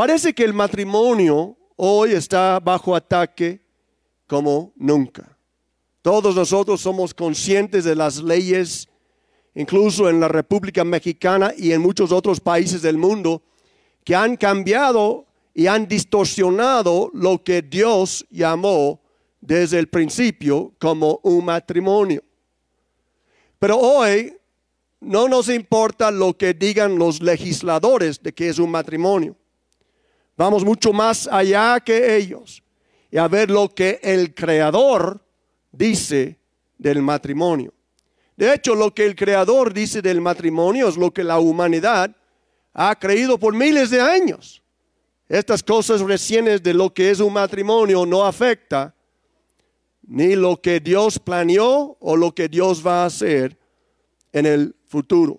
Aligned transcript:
Parece 0.00 0.32
que 0.32 0.44
el 0.44 0.54
matrimonio 0.54 1.58
hoy 1.76 2.12
está 2.12 2.58
bajo 2.58 2.96
ataque 2.96 3.60
como 4.26 4.72
nunca. 4.76 5.36
Todos 6.00 6.34
nosotros 6.34 6.80
somos 6.80 7.12
conscientes 7.12 7.84
de 7.84 7.94
las 7.94 8.16
leyes, 8.16 8.88
incluso 9.54 10.08
en 10.08 10.18
la 10.18 10.28
República 10.28 10.84
Mexicana 10.84 11.52
y 11.54 11.72
en 11.72 11.82
muchos 11.82 12.12
otros 12.12 12.40
países 12.40 12.80
del 12.80 12.96
mundo, 12.96 13.42
que 14.02 14.16
han 14.16 14.38
cambiado 14.38 15.26
y 15.52 15.66
han 15.66 15.86
distorsionado 15.86 17.10
lo 17.12 17.44
que 17.44 17.60
Dios 17.60 18.26
llamó 18.30 19.02
desde 19.42 19.78
el 19.78 19.90
principio 19.90 20.72
como 20.78 21.20
un 21.24 21.44
matrimonio. 21.44 22.24
Pero 23.58 23.76
hoy 23.76 24.34
no 25.00 25.28
nos 25.28 25.50
importa 25.50 26.10
lo 26.10 26.38
que 26.38 26.54
digan 26.54 26.98
los 26.98 27.20
legisladores 27.20 28.22
de 28.22 28.32
que 28.32 28.48
es 28.48 28.58
un 28.58 28.70
matrimonio. 28.70 29.36
Vamos 30.40 30.64
mucho 30.64 30.90
más 30.90 31.28
allá 31.30 31.78
que 31.80 32.16
ellos 32.16 32.62
y 33.10 33.18
a 33.18 33.28
ver 33.28 33.50
lo 33.50 33.68
que 33.74 34.00
el 34.02 34.34
creador 34.34 35.22
dice 35.70 36.38
del 36.78 37.02
matrimonio. 37.02 37.74
De 38.38 38.54
hecho, 38.54 38.74
lo 38.74 38.94
que 38.94 39.04
el 39.04 39.14
creador 39.14 39.74
dice 39.74 40.00
del 40.00 40.22
matrimonio 40.22 40.88
es 40.88 40.96
lo 40.96 41.12
que 41.12 41.24
la 41.24 41.38
humanidad 41.38 42.16
ha 42.72 42.98
creído 42.98 43.36
por 43.36 43.52
miles 43.54 43.90
de 43.90 44.00
años. 44.00 44.62
Estas 45.28 45.62
cosas 45.62 46.00
recientes 46.00 46.62
de 46.62 46.72
lo 46.72 46.88
que 46.94 47.10
es 47.10 47.20
un 47.20 47.34
matrimonio 47.34 48.06
no 48.06 48.24
afecta 48.24 48.94
ni 50.06 50.36
lo 50.36 50.58
que 50.58 50.80
Dios 50.80 51.18
planeó 51.18 51.98
o 52.00 52.16
lo 52.16 52.34
que 52.34 52.48
Dios 52.48 52.82
va 52.82 53.02
a 53.02 53.06
hacer 53.08 53.58
en 54.32 54.46
el 54.46 54.74
futuro. 54.86 55.38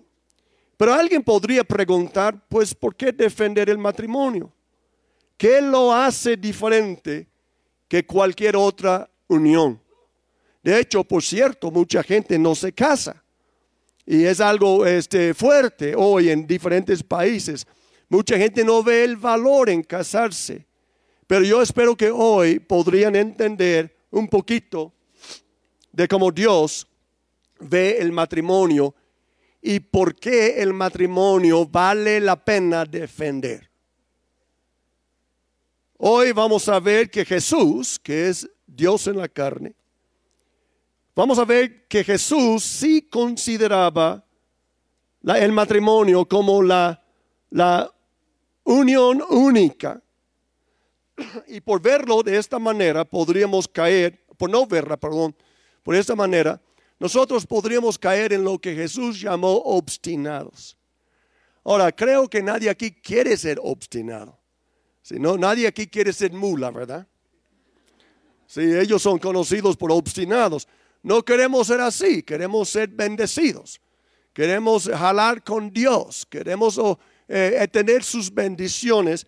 Pero 0.76 0.94
alguien 0.94 1.24
podría 1.24 1.64
preguntar, 1.64 2.40
pues, 2.48 2.72
¿por 2.72 2.94
qué 2.94 3.10
defender 3.10 3.68
el 3.68 3.78
matrimonio? 3.78 4.52
¿Qué 5.42 5.60
lo 5.60 5.92
hace 5.92 6.36
diferente 6.36 7.26
que 7.88 8.06
cualquier 8.06 8.54
otra 8.54 9.10
unión? 9.26 9.82
De 10.62 10.78
hecho, 10.78 11.02
por 11.02 11.20
cierto, 11.20 11.68
mucha 11.68 12.00
gente 12.04 12.38
no 12.38 12.54
se 12.54 12.72
casa. 12.72 13.24
Y 14.06 14.22
es 14.22 14.40
algo 14.40 14.86
este, 14.86 15.34
fuerte 15.34 15.96
hoy 15.96 16.30
en 16.30 16.46
diferentes 16.46 17.02
países. 17.02 17.66
Mucha 18.08 18.38
gente 18.38 18.62
no 18.62 18.84
ve 18.84 19.02
el 19.02 19.16
valor 19.16 19.68
en 19.68 19.82
casarse. 19.82 20.64
Pero 21.26 21.44
yo 21.44 21.60
espero 21.60 21.96
que 21.96 22.12
hoy 22.12 22.60
podrían 22.60 23.16
entender 23.16 23.96
un 24.12 24.28
poquito 24.28 24.92
de 25.90 26.06
cómo 26.06 26.30
Dios 26.30 26.86
ve 27.58 27.98
el 27.98 28.12
matrimonio 28.12 28.94
y 29.60 29.80
por 29.80 30.14
qué 30.14 30.62
el 30.62 30.72
matrimonio 30.72 31.66
vale 31.66 32.20
la 32.20 32.36
pena 32.36 32.84
defender. 32.84 33.71
Hoy 36.04 36.32
vamos 36.32 36.68
a 36.68 36.80
ver 36.80 37.08
que 37.08 37.24
Jesús, 37.24 37.96
que 37.96 38.28
es 38.28 38.50
Dios 38.66 39.06
en 39.06 39.16
la 39.16 39.28
carne, 39.28 39.72
vamos 41.14 41.38
a 41.38 41.44
ver 41.44 41.86
que 41.86 42.02
Jesús 42.02 42.64
sí 42.64 43.02
consideraba 43.02 44.26
el 45.22 45.52
matrimonio 45.52 46.26
como 46.26 46.60
la, 46.60 47.00
la 47.50 47.88
unión 48.64 49.22
única. 49.30 50.02
Y 51.46 51.60
por 51.60 51.80
verlo 51.80 52.24
de 52.24 52.36
esta 52.36 52.58
manera 52.58 53.04
podríamos 53.04 53.68
caer, 53.68 54.24
por 54.36 54.50
no 54.50 54.66
verla, 54.66 54.96
perdón, 54.96 55.36
por 55.84 55.94
esta 55.94 56.16
manera, 56.16 56.60
nosotros 56.98 57.46
podríamos 57.46 57.96
caer 57.96 58.32
en 58.32 58.42
lo 58.42 58.58
que 58.58 58.74
Jesús 58.74 59.20
llamó 59.20 59.52
obstinados. 59.52 60.76
Ahora, 61.62 61.92
creo 61.92 62.28
que 62.28 62.42
nadie 62.42 62.70
aquí 62.70 62.90
quiere 62.90 63.36
ser 63.36 63.60
obstinado. 63.62 64.41
Si 65.02 65.18
no, 65.18 65.36
nadie 65.36 65.66
aquí 65.66 65.88
quiere 65.88 66.12
ser 66.12 66.32
mula, 66.32 66.70
¿verdad? 66.70 67.06
Si 68.46 68.60
ellos 68.60 69.02
son 69.02 69.18
conocidos 69.18 69.76
por 69.76 69.90
obstinados. 69.90 70.68
No 71.02 71.24
queremos 71.24 71.66
ser 71.66 71.80
así, 71.80 72.22
queremos 72.22 72.68
ser 72.68 72.88
bendecidos. 72.88 73.80
Queremos 74.32 74.88
jalar 74.88 75.42
con 75.42 75.72
Dios, 75.72 76.24
queremos 76.24 76.78
oh, 76.78 76.98
eh, 77.28 77.66
tener 77.70 78.04
sus 78.04 78.32
bendiciones. 78.32 79.26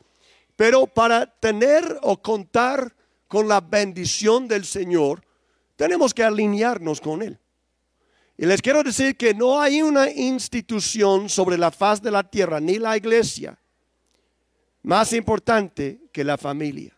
Pero 0.57 0.87
para 0.87 1.27
tener 1.27 1.99
o 2.03 2.23
contar 2.23 2.95
con 3.27 3.49
la 3.49 3.61
bendición 3.61 4.47
del 4.47 4.65
Señor, 4.65 5.23
tenemos 5.75 6.15
que 6.15 6.23
alinearnos 6.23 7.01
con 7.01 7.23
Él. 7.23 7.39
Y 8.37 8.47
les 8.47 8.63
quiero 8.63 8.83
decir 8.83 9.17
que 9.17 9.35
no 9.35 9.61
hay 9.61 9.83
una 9.83 10.11
institución 10.11 11.29
sobre 11.29 11.59
la 11.59 11.71
faz 11.71 12.01
de 12.01 12.11
la 12.11 12.23
tierra, 12.29 12.61
ni 12.61 12.79
la 12.79 12.97
iglesia, 12.97 13.59
más 14.85 15.13
importante 15.13 15.99
que 16.13 16.23
la 16.23 16.39
familia. 16.39 16.93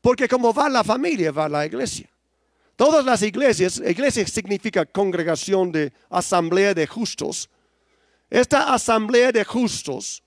Porque 0.00 0.26
como 0.26 0.52
va 0.52 0.68
la 0.68 0.82
familia, 0.82 1.30
va 1.30 1.48
la 1.48 1.66
iglesia. 1.66 2.08
Todas 2.74 3.04
las 3.04 3.22
iglesias, 3.22 3.80
iglesia 3.86 4.26
significa 4.26 4.86
congregación 4.86 5.70
de 5.70 5.92
asamblea 6.08 6.72
de 6.72 6.86
justos. 6.86 7.48
Esta 8.30 8.72
asamblea 8.72 9.30
de 9.30 9.44
justos 9.44 10.22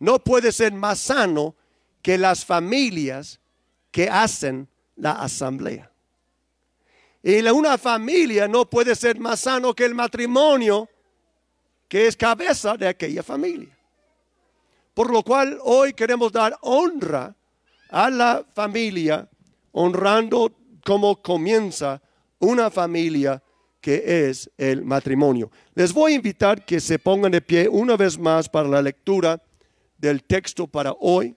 no 0.00 0.18
puede 0.18 0.50
ser 0.50 0.72
más 0.72 0.98
sano 0.98 1.54
que 2.02 2.18
las 2.18 2.44
familias 2.44 3.38
que 3.92 4.08
hacen 4.08 4.68
la 4.96 5.12
asamblea. 5.12 5.90
Y 7.22 7.40
una 7.46 7.78
familia 7.78 8.48
no 8.48 8.68
puede 8.68 8.96
ser 8.96 9.20
más 9.20 9.40
sano 9.40 9.74
que 9.74 9.84
el 9.84 9.94
matrimonio 9.94 10.88
que 11.88 12.08
es 12.08 12.16
cabeza 12.16 12.76
de 12.76 12.88
aquella 12.88 13.22
familia. 13.22 13.77
Por 14.98 15.12
lo 15.12 15.22
cual 15.22 15.60
hoy 15.62 15.92
queremos 15.92 16.32
dar 16.32 16.58
honra 16.60 17.32
a 17.88 18.10
la 18.10 18.44
familia, 18.52 19.30
honrando 19.70 20.52
como 20.84 21.22
comienza 21.22 22.02
una 22.40 22.68
familia 22.68 23.40
que 23.80 24.28
es 24.28 24.50
el 24.58 24.84
matrimonio. 24.84 25.52
Les 25.76 25.92
voy 25.92 26.14
a 26.14 26.16
invitar 26.16 26.64
que 26.64 26.80
se 26.80 26.98
pongan 26.98 27.30
de 27.30 27.40
pie 27.40 27.68
una 27.68 27.96
vez 27.96 28.18
más 28.18 28.48
para 28.48 28.68
la 28.68 28.82
lectura 28.82 29.40
del 29.96 30.24
texto 30.24 30.66
para 30.66 30.92
hoy 30.98 31.32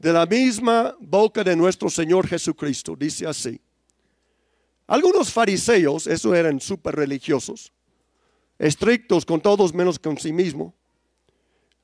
de 0.00 0.12
la 0.12 0.26
misma 0.26 0.96
boca 0.98 1.44
de 1.44 1.54
nuestro 1.54 1.88
Señor 1.88 2.26
Jesucristo. 2.26 2.96
Dice 2.96 3.28
así. 3.28 3.60
Algunos 4.88 5.32
fariseos, 5.32 6.08
eso 6.08 6.34
eran 6.34 6.58
súper 6.58 6.96
religiosos, 6.96 7.72
estrictos 8.58 9.24
con 9.24 9.40
todos 9.40 9.74
menos 9.74 9.98
con 9.98 10.18
sí 10.18 10.32
mismo. 10.32 10.74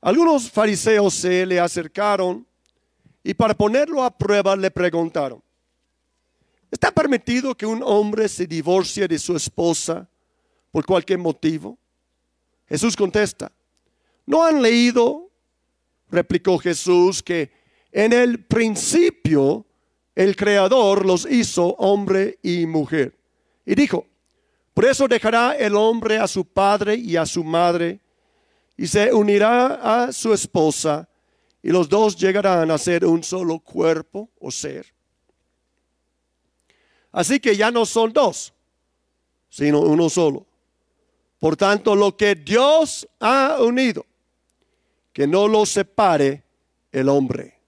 Algunos 0.01 0.49
fariseos 0.49 1.13
se 1.13 1.45
le 1.45 1.59
acercaron 1.59 2.45
y 3.23 3.33
para 3.33 3.53
ponerlo 3.53 4.03
a 4.03 4.17
prueba 4.17 4.55
le 4.55 4.71
preguntaron, 4.71 5.43
¿está 6.71 6.91
permitido 6.91 7.55
que 7.55 7.65
un 7.65 7.83
hombre 7.83 8.27
se 8.27 8.47
divorcie 8.47 9.07
de 9.07 9.19
su 9.19 9.35
esposa 9.35 10.09
por 10.71 10.85
cualquier 10.85 11.19
motivo? 11.19 11.77
Jesús 12.67 12.95
contesta, 12.95 13.51
¿no 14.25 14.43
han 14.43 14.61
leído, 14.61 15.29
replicó 16.09 16.57
Jesús, 16.57 17.21
que 17.21 17.51
en 17.91 18.13
el 18.13 18.45
principio, 18.45 19.65
el 20.15 20.35
Creador 20.35 21.05
los 21.05 21.29
hizo 21.29 21.67
hombre 21.77 22.39
y 22.41 22.65
mujer. 22.65 23.17
Y 23.65 23.75
dijo, 23.75 24.07
por 24.73 24.85
eso 24.85 25.07
dejará 25.07 25.53
el 25.53 25.75
hombre 25.75 26.17
a 26.17 26.27
su 26.27 26.45
padre 26.45 26.95
y 26.95 27.17
a 27.17 27.25
su 27.25 27.43
madre, 27.43 27.99
y 28.77 28.87
se 28.87 29.13
unirá 29.13 30.05
a 30.05 30.11
su 30.11 30.33
esposa, 30.33 31.07
y 31.61 31.69
los 31.69 31.89
dos 31.89 32.15
llegarán 32.15 32.71
a 32.71 32.77
ser 32.77 33.05
un 33.05 33.23
solo 33.23 33.59
cuerpo 33.59 34.29
o 34.39 34.49
ser. 34.49 34.85
Así 37.11 37.39
que 37.39 37.55
ya 37.55 37.69
no 37.69 37.85
son 37.85 38.13
dos, 38.13 38.53
sino 39.49 39.81
uno 39.81 40.09
solo. 40.09 40.45
Por 41.39 41.57
tanto, 41.57 41.95
lo 41.95 42.15
que 42.15 42.35
Dios 42.35 43.07
ha 43.19 43.57
unido, 43.59 44.05
que 45.11 45.27
no 45.27 45.47
lo 45.47 45.65
separe 45.65 46.43
el 46.91 47.09
hombre. 47.09 47.59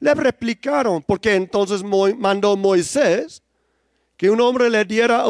Le 0.00 0.14
replicaron, 0.14 1.02
porque 1.02 1.34
entonces 1.34 1.84
mandó 1.84 2.56
Moisés 2.56 3.42
que 4.22 4.30
un 4.30 4.40
hombre 4.40 4.70
le 4.70 4.84
diera 4.84 5.24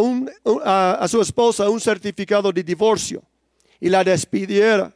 a, 0.65 1.09
su 1.09 1.23
esposa 1.23 1.71
un 1.71 1.81
certificado 1.81 2.53
de 2.53 2.63
divorcio 2.63 3.23
y 3.81 3.89
la 3.89 4.05
despidiera. 4.05 4.95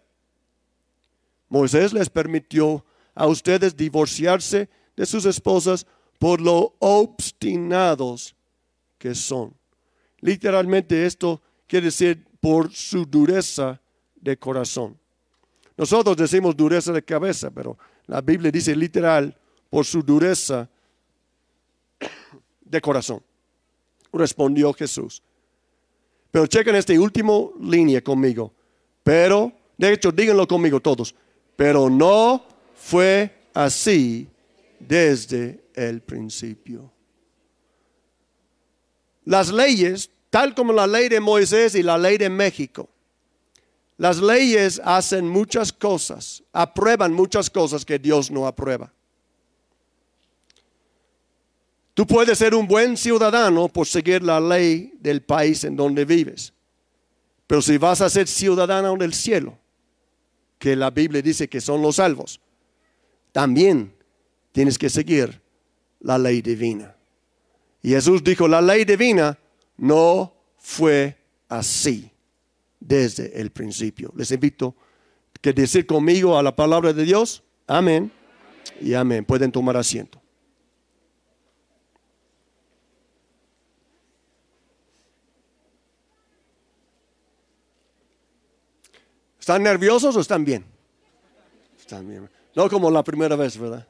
Moisés 1.49 1.95
les 1.95 2.11
permitió 2.11 2.85
a 3.15 3.27
ustedes 3.27 3.75
divorciarse 3.75 4.69
de 4.95 5.07
sus 5.07 5.25
esposas 5.25 5.87
por 6.19 6.43
lo 6.43 6.75
obstinados 6.79 8.37
que 8.99 9.15
son. 9.15 9.55
Literalmente 10.21 11.07
esto 11.07 11.41
quiere 11.67 11.87
decir 11.87 12.23
por 12.39 12.71
su 12.75 13.07
dureza 13.07 13.81
de 14.15 14.37
corazón. 14.37 14.99
Nosotros 15.75 16.19
decimos 16.19 16.55
dureza 16.55 16.93
de 16.93 17.03
cabeza, 17.03 17.51
pero 17.51 17.79
la 18.05 18.21
Biblia 18.21 18.51
dice 18.51 18.77
literal 18.77 19.35
por 19.71 19.87
su 19.87 20.03
dureza 20.03 20.69
de 22.61 22.81
corazón. 22.83 23.23
Respondió 24.13 24.73
Jesús. 24.73 25.23
Pero 26.31 26.47
chequen 26.47 26.75
esta 26.77 26.93
última 27.01 27.33
línea 27.61 28.03
conmigo. 28.03 28.53
Pero, 29.03 29.53
de 29.77 29.93
hecho, 29.93 30.13
díganlo 30.13 30.47
conmigo 30.47 30.81
todos. 30.81 31.15
Pero 31.57 31.89
no 31.89 32.45
fue 32.75 33.33
así 33.55 34.29
desde 34.79 35.65
el 35.75 36.01
principio. 36.03 36.93
Las 39.25 39.51
leyes, 39.51 40.11
tal 40.31 40.55
como 40.55 40.73
la 40.73 40.87
ley 40.87 41.09
de 41.09 41.21
Moisés 41.21 41.75
y 41.75 41.83
la 41.83 41.99
ley 41.99 42.19
de 42.19 42.31
México, 42.31 42.89
las 43.97 44.19
leyes 44.19 44.81
hacen 44.85 45.27
muchas 45.27 45.73
cosas, 45.73 46.43
aprueban 46.53 47.13
muchas 47.13 47.49
cosas 47.49 47.85
que 47.85 47.99
Dios 47.99 48.31
no 48.31 48.47
aprueba. 48.47 48.93
Tú 51.97 52.07
puedes 52.07 52.37
ser 52.37 52.55
un 52.55 52.69
buen 52.69 52.95
ciudadano 52.95 53.69
por 53.69 53.87
seguir 53.87 54.23
la 54.23 54.39
ley 54.39 54.93
del 55.01 55.23
país 55.23 55.65
en 55.65 55.77
donde 55.77 56.05
vives. 56.05 56.53
Pero 57.47 57.63
si 57.63 57.79
vas 57.79 58.03
a 58.03 58.11
ser 58.11 58.29
ciudadano 58.29 58.95
del 58.99 59.15
cielo, 59.15 59.57
que 60.59 60.77
la 60.77 60.91
Biblia 60.91 61.23
dice 61.23 61.49
que 61.49 61.59
son 61.59 61.81
los 61.81 61.97
salvos, 61.97 62.39
también 63.33 63.95
tienes 64.53 64.77
que 64.77 64.91
seguir 64.91 65.41
la 66.01 66.19
ley 66.19 66.43
divina. 66.43 66.95
Y 67.81 67.93
Jesús 67.93 68.23
dijo, 68.23 68.47
la 68.47 68.61
ley 68.61 68.85
divina 68.85 69.39
no 69.79 70.35
fue 70.59 71.17
así 71.49 72.11
desde 72.79 73.41
el 73.41 73.51
principio. 73.53 74.13
Les 74.15 74.31
invito 74.33 74.77
a 75.43 75.51
decir 75.51 75.87
conmigo 75.87 76.37
a 76.37 76.43
la 76.43 76.55
palabra 76.55 76.93
de 76.93 77.05
Dios, 77.05 77.43
amén 77.67 78.13
y 78.83 78.93
amén. 78.93 79.25
Pueden 79.25 79.51
tomar 79.51 79.79
asiento. 79.79 80.21
¿Están 89.47 89.63
nerviosos 89.63 90.17
o 90.17 90.21
están 90.21 90.45
bien? 90.45 90.65
Están 91.79 92.09
bien. 92.09 92.29
No 92.57 92.69
como 92.69 92.91
la 92.91 93.05
primera 93.05 93.37
vez, 93.37 93.57
¿verdad? 93.57 93.87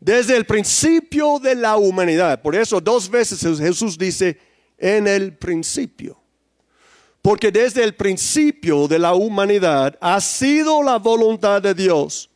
Desde 0.00 0.36
el 0.36 0.44
principio 0.44 1.38
de 1.38 1.54
la 1.54 1.76
humanidad. 1.76 2.42
Por 2.42 2.56
eso 2.56 2.80
dos 2.80 3.08
veces 3.08 3.38
Jesús 3.60 3.96
dice, 3.96 4.40
en 4.76 5.06
el 5.06 5.36
principio. 5.36 6.20
Porque 7.22 7.52
desde 7.52 7.84
el 7.84 7.94
principio 7.94 8.88
de 8.88 8.98
la 8.98 9.14
humanidad 9.14 9.96
ha 10.00 10.20
sido 10.20 10.82
la 10.82 10.98
voluntad 10.98 11.62
de 11.62 11.74
Dios 11.74 12.28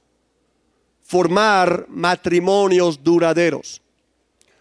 formar 1.02 1.86
matrimonios 1.88 3.02
duraderos. 3.02 3.82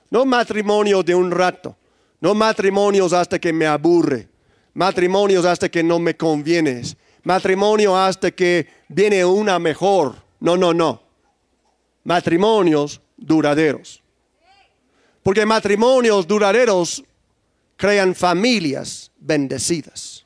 No 0.10 0.25
matrimonios 0.25 1.06
de 1.06 1.13
un 1.13 1.30
rato, 1.30 1.78
no 2.19 2.34
matrimonios 2.34 3.13
hasta 3.13 3.38
que 3.38 3.54
me 3.54 3.68
aburre, 3.68 4.31
matrimonios 4.73 5.45
hasta 5.45 5.69
que 5.69 5.83
no 5.83 6.00
me 6.00 6.15
convienes, 6.15 6.95
matrimonio 7.23 7.95
hasta 7.97 8.31
que 8.31 8.68
viene 8.88 9.23
una 9.25 9.59
mejor. 9.59 10.15
No, 10.39 10.57
no, 10.57 10.73
no. 10.73 11.01
Matrimonios 12.03 13.00
duraderos. 13.18 14.01
Porque 15.21 15.45
matrimonios 15.45 16.25
duraderos 16.25 17.03
crean 17.77 18.15
familias 18.15 19.12
bendecidas. 19.19 20.25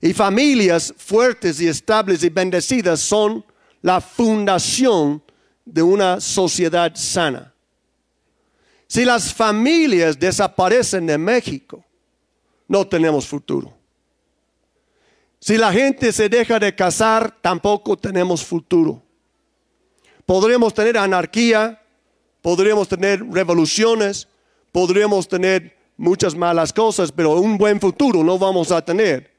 Y 0.00 0.12
familias 0.12 0.94
fuertes 0.96 1.60
y 1.60 1.66
estables 1.66 2.22
y 2.22 2.28
bendecidas 2.28 3.00
son 3.00 3.44
la 3.82 4.00
fundación 4.00 5.22
de 5.64 5.82
una 5.82 6.20
sociedad 6.20 6.94
sana. 6.94 7.52
Si 8.86 9.04
las 9.04 9.34
familias 9.34 10.18
desaparecen 10.18 11.06
de 11.06 11.18
México, 11.18 11.84
no 12.68 12.86
tenemos 12.86 13.26
futuro. 13.26 13.72
Si 15.40 15.56
la 15.56 15.72
gente 15.72 16.12
se 16.12 16.28
deja 16.28 16.58
de 16.58 16.74
casar, 16.74 17.34
tampoco 17.40 17.96
tenemos 17.96 18.44
futuro. 18.44 19.02
Podríamos 20.26 20.74
tener 20.74 20.98
anarquía, 20.98 21.80
podríamos 22.42 22.86
tener 22.88 23.24
revoluciones, 23.24 24.28
podríamos 24.70 25.26
tener 25.26 25.76
muchas 25.96 26.34
malas 26.34 26.72
cosas, 26.72 27.10
pero 27.10 27.40
un 27.40 27.56
buen 27.56 27.80
futuro 27.80 28.22
no 28.22 28.38
vamos 28.38 28.70
a 28.70 28.84
tener 28.84 29.38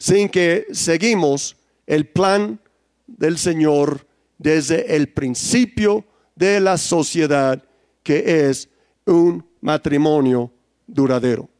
sin 0.00 0.30
que 0.30 0.66
seguimos 0.72 1.56
el 1.86 2.06
plan 2.06 2.58
del 3.06 3.36
Señor 3.36 4.06
desde 4.38 4.96
el 4.96 5.10
principio 5.10 6.06
de 6.34 6.58
la 6.58 6.78
sociedad, 6.78 7.62
que 8.02 8.48
es 8.48 8.70
un 9.04 9.44
matrimonio 9.60 10.50
duradero. 10.86 11.50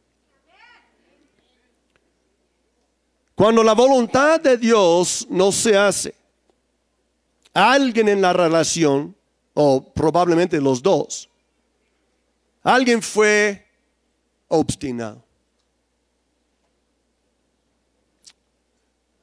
Cuando 3.41 3.63
la 3.63 3.73
voluntad 3.73 4.39
de 4.39 4.55
Dios 4.55 5.25
no 5.27 5.51
se 5.51 5.75
hace, 5.75 6.13
alguien 7.51 8.07
en 8.07 8.21
la 8.21 8.33
relación, 8.33 9.15
o 9.55 9.83
probablemente 9.83 10.61
los 10.61 10.79
dos, 10.79 11.27
alguien 12.61 13.01
fue 13.01 13.65
obstinado. 14.47 15.23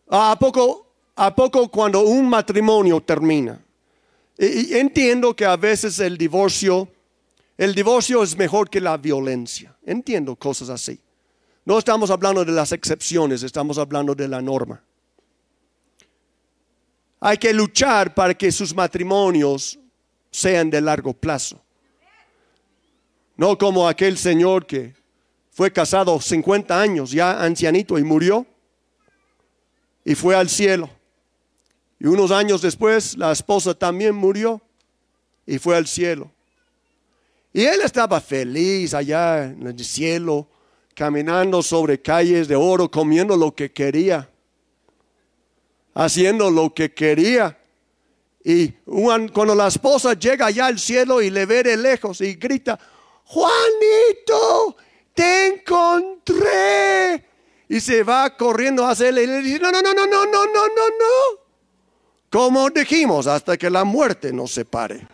¿A 0.08 0.36
poco, 0.36 0.88
a 1.14 1.32
poco 1.32 1.68
cuando 1.68 2.00
un 2.00 2.28
matrimonio 2.28 3.00
termina? 3.00 3.64
Y, 4.36 4.76
entiendo 4.78 5.36
que 5.36 5.44
a 5.44 5.54
veces 5.54 6.00
el 6.00 6.18
divorcio, 6.18 6.88
el 7.56 7.72
divorcio 7.72 8.24
es 8.24 8.36
mejor 8.36 8.68
que 8.68 8.80
la 8.80 8.96
violencia. 8.96 9.76
Entiendo 9.86 10.34
cosas 10.34 10.70
así. 10.70 10.98
No 11.68 11.76
estamos 11.76 12.10
hablando 12.10 12.46
de 12.46 12.52
las 12.52 12.72
excepciones, 12.72 13.42
estamos 13.42 13.76
hablando 13.76 14.14
de 14.14 14.26
la 14.26 14.40
norma. 14.40 14.82
Hay 17.20 17.36
que 17.36 17.52
luchar 17.52 18.14
para 18.14 18.32
que 18.32 18.50
sus 18.50 18.74
matrimonios 18.74 19.78
sean 20.30 20.70
de 20.70 20.80
largo 20.80 21.12
plazo. 21.12 21.60
No 23.36 23.58
como 23.58 23.86
aquel 23.86 24.16
señor 24.16 24.64
que 24.64 24.94
fue 25.50 25.70
casado 25.70 26.18
50 26.18 26.80
años, 26.80 27.10
ya 27.10 27.38
ancianito, 27.44 27.98
y 27.98 28.02
murió. 28.02 28.46
Y 30.06 30.14
fue 30.14 30.34
al 30.34 30.48
cielo. 30.48 30.88
Y 32.00 32.06
unos 32.06 32.30
años 32.30 32.62
después 32.62 33.14
la 33.14 33.30
esposa 33.30 33.74
también 33.74 34.14
murió 34.14 34.62
y 35.44 35.58
fue 35.58 35.76
al 35.76 35.86
cielo. 35.86 36.30
Y 37.52 37.66
él 37.66 37.82
estaba 37.84 38.22
feliz 38.22 38.94
allá 38.94 39.44
en 39.44 39.66
el 39.66 39.84
cielo 39.84 40.48
caminando 40.98 41.62
sobre 41.62 42.02
calles 42.02 42.48
de 42.48 42.56
oro, 42.56 42.90
comiendo 42.90 43.36
lo 43.36 43.54
que 43.54 43.70
quería, 43.70 44.28
haciendo 45.94 46.50
lo 46.50 46.74
que 46.74 46.92
quería. 46.92 47.56
Y 48.42 48.72
cuando 49.32 49.54
la 49.54 49.68
esposa 49.68 50.14
llega 50.14 50.46
allá 50.46 50.66
al 50.66 50.80
cielo 50.80 51.22
y 51.22 51.30
le 51.30 51.46
ve 51.46 51.62
de 51.62 51.76
lejos 51.76 52.20
y 52.20 52.34
grita, 52.34 52.76
Juanito, 53.26 54.76
te 55.14 55.46
encontré. 55.46 57.24
Y 57.68 57.78
se 57.78 58.02
va 58.02 58.36
corriendo 58.36 58.84
hacia 58.84 59.10
él 59.10 59.18
y 59.18 59.26
le 59.28 59.40
dice, 59.40 59.60
no, 59.60 59.70
no, 59.70 59.80
no, 59.80 59.94
no, 59.94 60.04
no, 60.04 60.26
no, 60.26 60.46
no, 60.46 60.66
no, 60.66 60.88
no. 60.98 61.40
Como 62.28 62.70
dijimos, 62.70 63.28
hasta 63.28 63.56
que 63.56 63.70
la 63.70 63.84
muerte 63.84 64.32
nos 64.32 64.50
separe. 64.50 65.06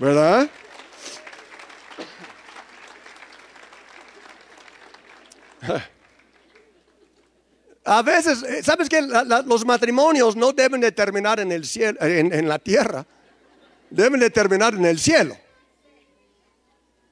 ¿Verdad? 0.00 0.50
A 7.84 8.02
veces, 8.02 8.42
eh, 8.44 8.62
¿sabes 8.62 8.88
que 8.88 9.02
los 9.02 9.64
matrimonios 9.64 10.36
no 10.36 10.52
deben 10.52 10.80
de 10.80 10.92
terminar 10.92 11.40
en, 11.40 11.50
el 11.50 11.64
cielo, 11.64 11.98
en, 12.00 12.48
la 12.48 12.58
tierra? 12.58 13.04
Deben 13.90 14.20
de 14.20 14.30
terminar 14.30 14.74
en 14.74 14.84
el 14.84 14.98
cielo. 14.98 15.36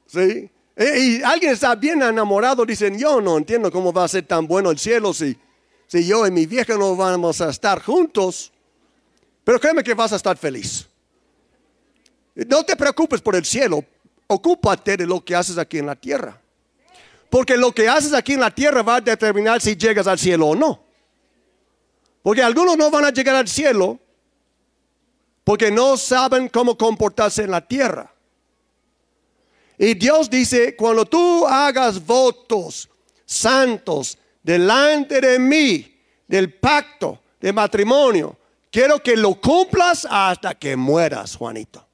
¿Sí? 0.06 0.48
E, 0.76 0.98
y, 0.98 1.22
alguien 1.22 1.52
está 1.52 1.74
bien 1.74 2.00
enamorado, 2.02 2.64
dicen, 2.64 2.96
yo 2.96 3.20
no 3.20 3.36
entiendo 3.36 3.70
cómo 3.70 3.92
va 3.92 4.04
a 4.04 4.08
ser 4.08 4.26
tan 4.26 4.46
bueno 4.46 4.70
el 4.70 4.78
cielo 4.78 5.12
si, 5.12 5.36
si 5.86 6.06
yo 6.06 6.26
y 6.26 6.30
mi 6.30 6.46
vieja 6.46 6.76
no 6.76 6.94
vamos 6.94 7.40
a 7.40 7.50
estar 7.50 7.82
juntos. 7.82 8.52
Pero 9.42 9.58
créeme 9.58 9.82
que 9.82 9.94
vas 9.94 10.12
a 10.12 10.16
estar 10.16 10.36
feliz. 10.36 10.86
No 12.34 12.62
te 12.62 12.76
preocupes 12.76 13.20
por 13.20 13.34
el 13.34 13.44
cielo, 13.44 13.84
ocúpate 14.28 14.96
de 14.96 15.06
lo 15.06 15.24
que 15.24 15.34
haces 15.34 15.58
aquí 15.58 15.78
en 15.78 15.86
la 15.86 15.96
tierra. 15.96 16.39
Porque 17.30 17.56
lo 17.56 17.72
que 17.72 17.88
haces 17.88 18.12
aquí 18.12 18.34
en 18.34 18.40
la 18.40 18.50
tierra 18.50 18.82
va 18.82 18.96
a 18.96 19.00
determinar 19.00 19.60
si 19.60 19.76
llegas 19.76 20.06
al 20.06 20.18
cielo 20.18 20.48
o 20.48 20.56
no. 20.56 20.84
Porque 22.22 22.42
algunos 22.42 22.76
no 22.76 22.90
van 22.90 23.06
a 23.06 23.10
llegar 23.10 23.36
al 23.36 23.48
cielo 23.48 23.98
porque 25.44 25.70
no 25.70 25.96
saben 25.96 26.48
cómo 26.48 26.76
comportarse 26.76 27.42
en 27.44 27.50
la 27.50 27.66
tierra. 27.66 28.12
Y 29.78 29.94
Dios 29.94 30.28
dice, 30.28 30.76
cuando 30.76 31.06
tú 31.06 31.46
hagas 31.46 32.04
votos 32.04 32.88
santos 33.24 34.18
delante 34.42 35.20
de 35.20 35.38
mí, 35.38 35.98
del 36.28 36.52
pacto 36.52 37.20
de 37.40 37.52
matrimonio, 37.52 38.36
quiero 38.70 39.02
que 39.02 39.16
lo 39.16 39.40
cumplas 39.40 40.06
hasta 40.08 40.54
que 40.54 40.76
mueras, 40.76 41.34
Juanito. 41.34 41.84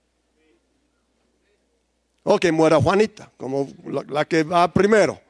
O 2.24 2.38
que 2.38 2.50
muera 2.50 2.80
Juanita, 2.80 3.30
como 3.36 3.68
la 4.08 4.24
que 4.24 4.42
va 4.42 4.70
primero. 4.72 5.20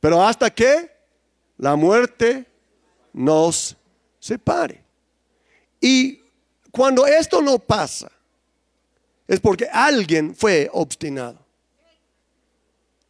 Pero 0.00 0.22
hasta 0.22 0.50
que 0.50 0.90
la 1.58 1.76
muerte 1.76 2.46
nos 3.12 3.76
separe. 4.18 4.84
Y 5.80 6.20
cuando 6.70 7.06
esto 7.06 7.40
no 7.40 7.58
pasa, 7.58 8.10
es 9.26 9.40
porque 9.40 9.68
alguien 9.72 10.34
fue 10.34 10.68
obstinado. 10.72 11.38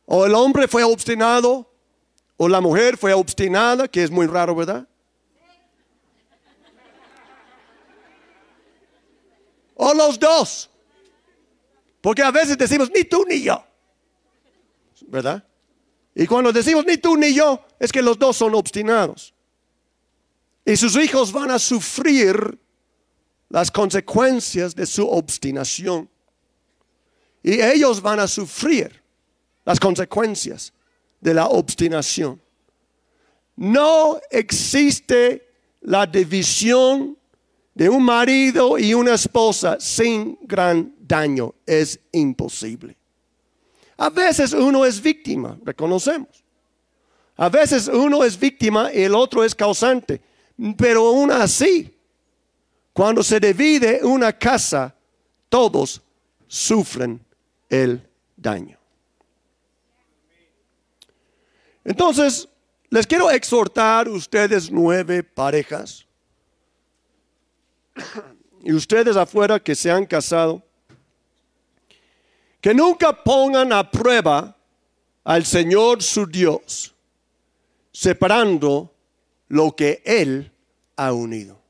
O 0.07 0.25
el 0.25 0.35
hombre 0.35 0.69
fue 0.69 0.85
obstinado, 0.85 1.71
o 2.37 2.49
la 2.49 2.61
mujer 2.61 2.97
fue 2.97 3.13
obstinada, 3.13 3.89
que 3.89 4.05
es 4.05 4.11
muy 4.11 4.27
raro, 4.27 4.55
¿verdad? 4.55 4.87
O 9.75 9.93
los 9.93 10.19
dos. 10.19 10.71
Porque 12.01 12.23
a 12.23 12.31
veces 12.31 12.57
decimos, 12.57 12.91
ni 12.95 13.05
tú 13.05 13.25
ni 13.29 13.43
yo. 13.43 13.63
¿Verdad? 15.09 15.46
Y 16.19 16.27
cuando 16.27 16.51
decimos 16.51 16.87
ni 16.87 16.97
tú 16.97 17.15
ni 17.15 17.35
yo, 17.35 17.61
es 17.79 17.93
que 17.93 18.01
los 18.01 18.19
dos 18.19 18.39
son 18.39 18.55
obstinados. 18.55 19.35
Y 20.65 20.75
sus 20.75 20.97
hijos 20.97 21.31
van 21.31 21.51
a 21.51 21.59
sufrir 21.59 22.59
las 23.51 23.71
consecuencias 23.71 24.75
de 24.75 24.87
su 24.87 25.07
obstinación. 25.07 26.09
Y 27.43 27.61
ellos 27.61 28.01
van 28.01 28.19
a 28.21 28.27
sufrir 28.27 29.03
las 29.67 29.79
consecuencias 29.79 30.73
de 31.21 31.35
la 31.35 31.49
obstinación. 31.49 32.41
No 33.55 34.19
existe 34.31 35.51
la 35.83 36.07
división 36.07 37.19
de 37.75 37.91
un 37.91 38.03
marido 38.03 38.79
y 38.79 38.95
una 38.95 39.15
esposa 39.15 39.77
sin 39.79 40.39
gran 40.41 40.95
daño. 40.99 41.55
Es 41.67 42.01
imposible. 42.13 42.97
A 43.97 44.11
veces 44.11 44.53
uno 44.53 44.85
es 44.85 45.01
víctima, 45.01 45.59
reconocemos. 45.65 46.45
A 47.37 47.49
veces 47.49 47.89
uno 47.89 48.25
es 48.25 48.39
víctima 48.39 48.91
y 48.93 49.03
el 49.03 49.15
otro 49.15 49.45
es 49.45 49.55
causante. 49.55 50.21
Pero 50.77 51.09
aún 51.09 51.31
así, 51.31 51.95
cuando 52.93 53.23
se 53.23 53.39
divide 53.39 54.01
una 54.03 54.33
casa, 54.33 54.95
todos 55.49 56.03
sufren 56.47 57.25
el 57.69 58.09
daño. 58.37 58.79
Entonces, 61.85 62.49
les 62.91 63.07
quiero 63.07 63.31
exhortar 63.31 64.09
ustedes 64.09 64.71
nueve 64.71 65.23
parejas 65.23 66.07
y 68.63 68.73
ustedes 68.73 69.17
afuera 69.17 69.61
que 69.61 69.75
se 69.75 69.91
han 69.91 70.05
casado, 70.05 70.63
que 72.67 72.75
nunca 72.75 73.13
pongan 73.13 73.73
a 73.73 73.89
prueba 73.89 74.57
al 75.23 75.45
Señor 75.45 76.03
su 76.03 76.27
Dios, 76.27 76.93
separando 77.93 78.93
lo 79.47 79.77
que 79.77 80.03
Él 80.05 80.51
ha 80.97 81.13
unido. 81.13 81.61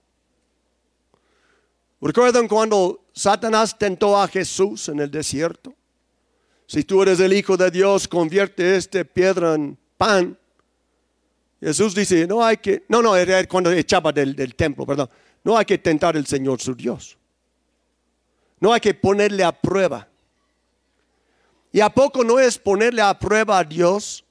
¿Recuerdan 2.00 2.48
cuando 2.48 3.04
Satanás 3.12 3.76
tentó 3.76 4.18
a 4.18 4.26
Jesús 4.26 4.88
en 4.88 5.00
el 5.00 5.10
desierto? 5.10 5.74
Si 6.66 6.82
tú 6.82 7.02
eres 7.02 7.20
el 7.20 7.34
Hijo 7.34 7.58
de 7.58 7.70
Dios, 7.70 8.08
convierte 8.08 8.74
esta 8.74 9.04
piedra 9.04 9.52
en 9.52 9.76
pan. 9.98 10.38
Jesús 11.60 11.94
dice, 11.94 12.26
no 12.26 12.42
hay 12.42 12.56
que, 12.56 12.84
no, 12.88 13.02
no, 13.02 13.14
era 13.14 13.46
cuando 13.46 13.70
echaba 13.70 14.12
del, 14.12 14.34
del 14.34 14.54
templo, 14.54 14.86
perdón. 14.86 15.10
No 15.44 15.58
hay 15.58 15.66
que 15.66 15.76
tentar 15.76 16.16
al 16.16 16.26
Señor 16.26 16.58
su 16.58 16.74
Dios. 16.74 17.18
No 18.58 18.72
hay 18.72 18.80
que 18.80 18.94
ponerle 18.94 19.44
a 19.44 19.52
prueba. 19.52 20.08
¿Y 21.76 21.82
a 21.82 21.90
poco 21.90 22.24
no 22.24 22.38
es 22.38 22.56
ponerle 22.56 23.02
a 23.02 23.18
prueba 23.18 23.58
a 23.58 23.62
Dios 23.62 24.24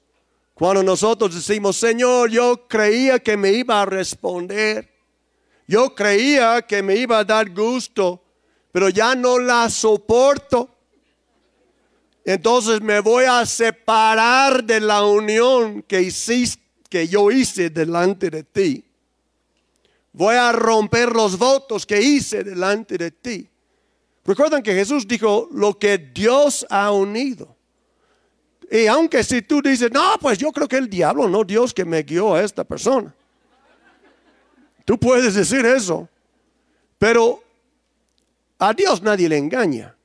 cuando 0.52 0.82
nosotros 0.82 1.32
decimos, 1.32 1.76
Señor, 1.76 2.28
yo 2.28 2.66
creía 2.66 3.20
que 3.20 3.36
me 3.36 3.52
iba 3.52 3.80
a 3.80 3.86
responder? 3.86 4.92
Yo 5.68 5.94
creía 5.94 6.60
que 6.62 6.82
me 6.82 6.96
iba 6.96 7.20
a 7.20 7.24
dar 7.24 7.48
gusto, 7.54 8.20
pero 8.72 8.88
ya 8.88 9.14
no 9.14 9.38
la 9.38 9.70
soporto. 9.70 10.68
Entonces 12.24 12.80
me 12.80 12.98
voy 12.98 13.26
a 13.26 13.46
separar 13.46 14.64
de 14.64 14.80
la 14.80 15.04
unión 15.04 15.82
que 15.82 16.02
hiciste, 16.02 16.64
que 16.90 17.06
yo 17.06 17.30
hice 17.30 17.70
delante 17.70 18.28
de 18.28 18.42
ti. 18.42 18.84
Voy 20.12 20.34
a 20.34 20.50
romper 20.50 21.14
los 21.14 21.38
votos 21.38 21.86
que 21.86 22.02
hice 22.02 22.42
delante 22.42 22.98
de 22.98 23.12
ti. 23.12 23.48
Recuerdan 24.26 24.62
que 24.62 24.74
Jesús 24.74 25.06
dijo 25.06 25.48
lo 25.52 25.78
que 25.78 25.98
Dios 25.98 26.66
ha 26.68 26.90
unido. 26.90 27.56
Y 28.70 28.86
aunque 28.86 29.22
si 29.22 29.42
tú 29.42 29.62
dices, 29.62 29.90
no, 29.92 30.16
pues 30.20 30.38
yo 30.38 30.50
creo 30.50 30.66
que 30.66 30.76
el 30.76 30.90
diablo, 30.90 31.28
no 31.28 31.44
Dios 31.44 31.72
que 31.72 31.84
me 31.84 32.02
guió 32.02 32.34
a 32.34 32.42
esta 32.42 32.64
persona. 32.64 33.14
Tú 34.84 34.98
puedes 34.98 35.34
decir 35.34 35.64
eso, 35.64 36.08
pero 36.98 37.42
a 38.58 38.72
Dios 38.72 39.00
nadie 39.02 39.28
le 39.28 39.38
engaña. 39.38 39.96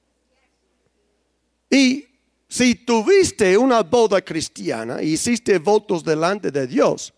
Y 1.70 2.06
si 2.48 2.76
tuviste 2.76 3.58
una 3.58 3.82
boda 3.82 4.22
cristiana 4.22 5.02
y 5.02 5.14
hiciste 5.14 5.58
votos 5.58 6.04
delante 6.04 6.52
de 6.52 6.68
Dios, 6.68 7.14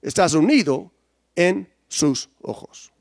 estás 0.00 0.32
unido 0.34 0.90
en 1.34 1.68
sus 1.88 2.30
ojos 2.40 2.92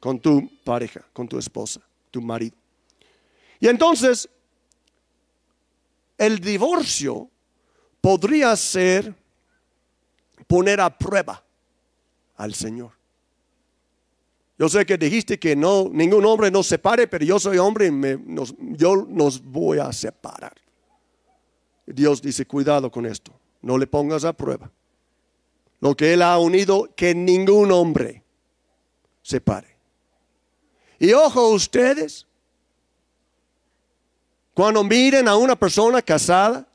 con 0.00 0.18
tu 0.20 0.48
pareja, 0.64 1.04
con 1.12 1.28
tu 1.28 1.38
esposa, 1.38 1.80
tu 2.16 2.22
marido. 2.22 2.56
Y 3.60 3.68
entonces, 3.68 4.26
el 6.16 6.40
divorcio 6.40 7.28
podría 8.00 8.56
ser 8.56 9.14
poner 10.46 10.80
a 10.80 10.96
prueba 10.96 11.44
al 12.36 12.54
Señor. 12.54 12.92
Yo 14.58 14.66
sé 14.70 14.86
que 14.86 14.96
dijiste 14.96 15.38
que 15.38 15.54
no, 15.54 15.90
ningún 15.92 16.24
hombre 16.24 16.50
nos 16.50 16.66
separe, 16.66 17.06
pero 17.06 17.22
yo 17.22 17.38
soy 17.38 17.58
hombre 17.58 17.88
y 17.88 17.90
me, 17.90 18.18
yo 18.58 19.06
nos 19.06 19.42
voy 19.42 19.78
a 19.78 19.92
separar. 19.92 20.54
Dios 21.84 22.22
dice, 22.22 22.46
cuidado 22.46 22.90
con 22.90 23.04
esto, 23.04 23.38
no 23.60 23.76
le 23.76 23.86
pongas 23.86 24.24
a 24.24 24.32
prueba. 24.32 24.72
Lo 25.80 25.94
que 25.94 26.14
Él 26.14 26.22
ha 26.22 26.38
unido, 26.38 26.88
que 26.96 27.14
ningún 27.14 27.70
hombre 27.72 28.24
separe. 29.20 29.75
Y 30.98 31.12
ojo 31.12 31.50
ustedes, 31.50 32.26
cuando 34.54 34.82
miren 34.82 35.28
a 35.28 35.36
una 35.36 35.56
persona 35.56 36.00
casada, 36.00 36.66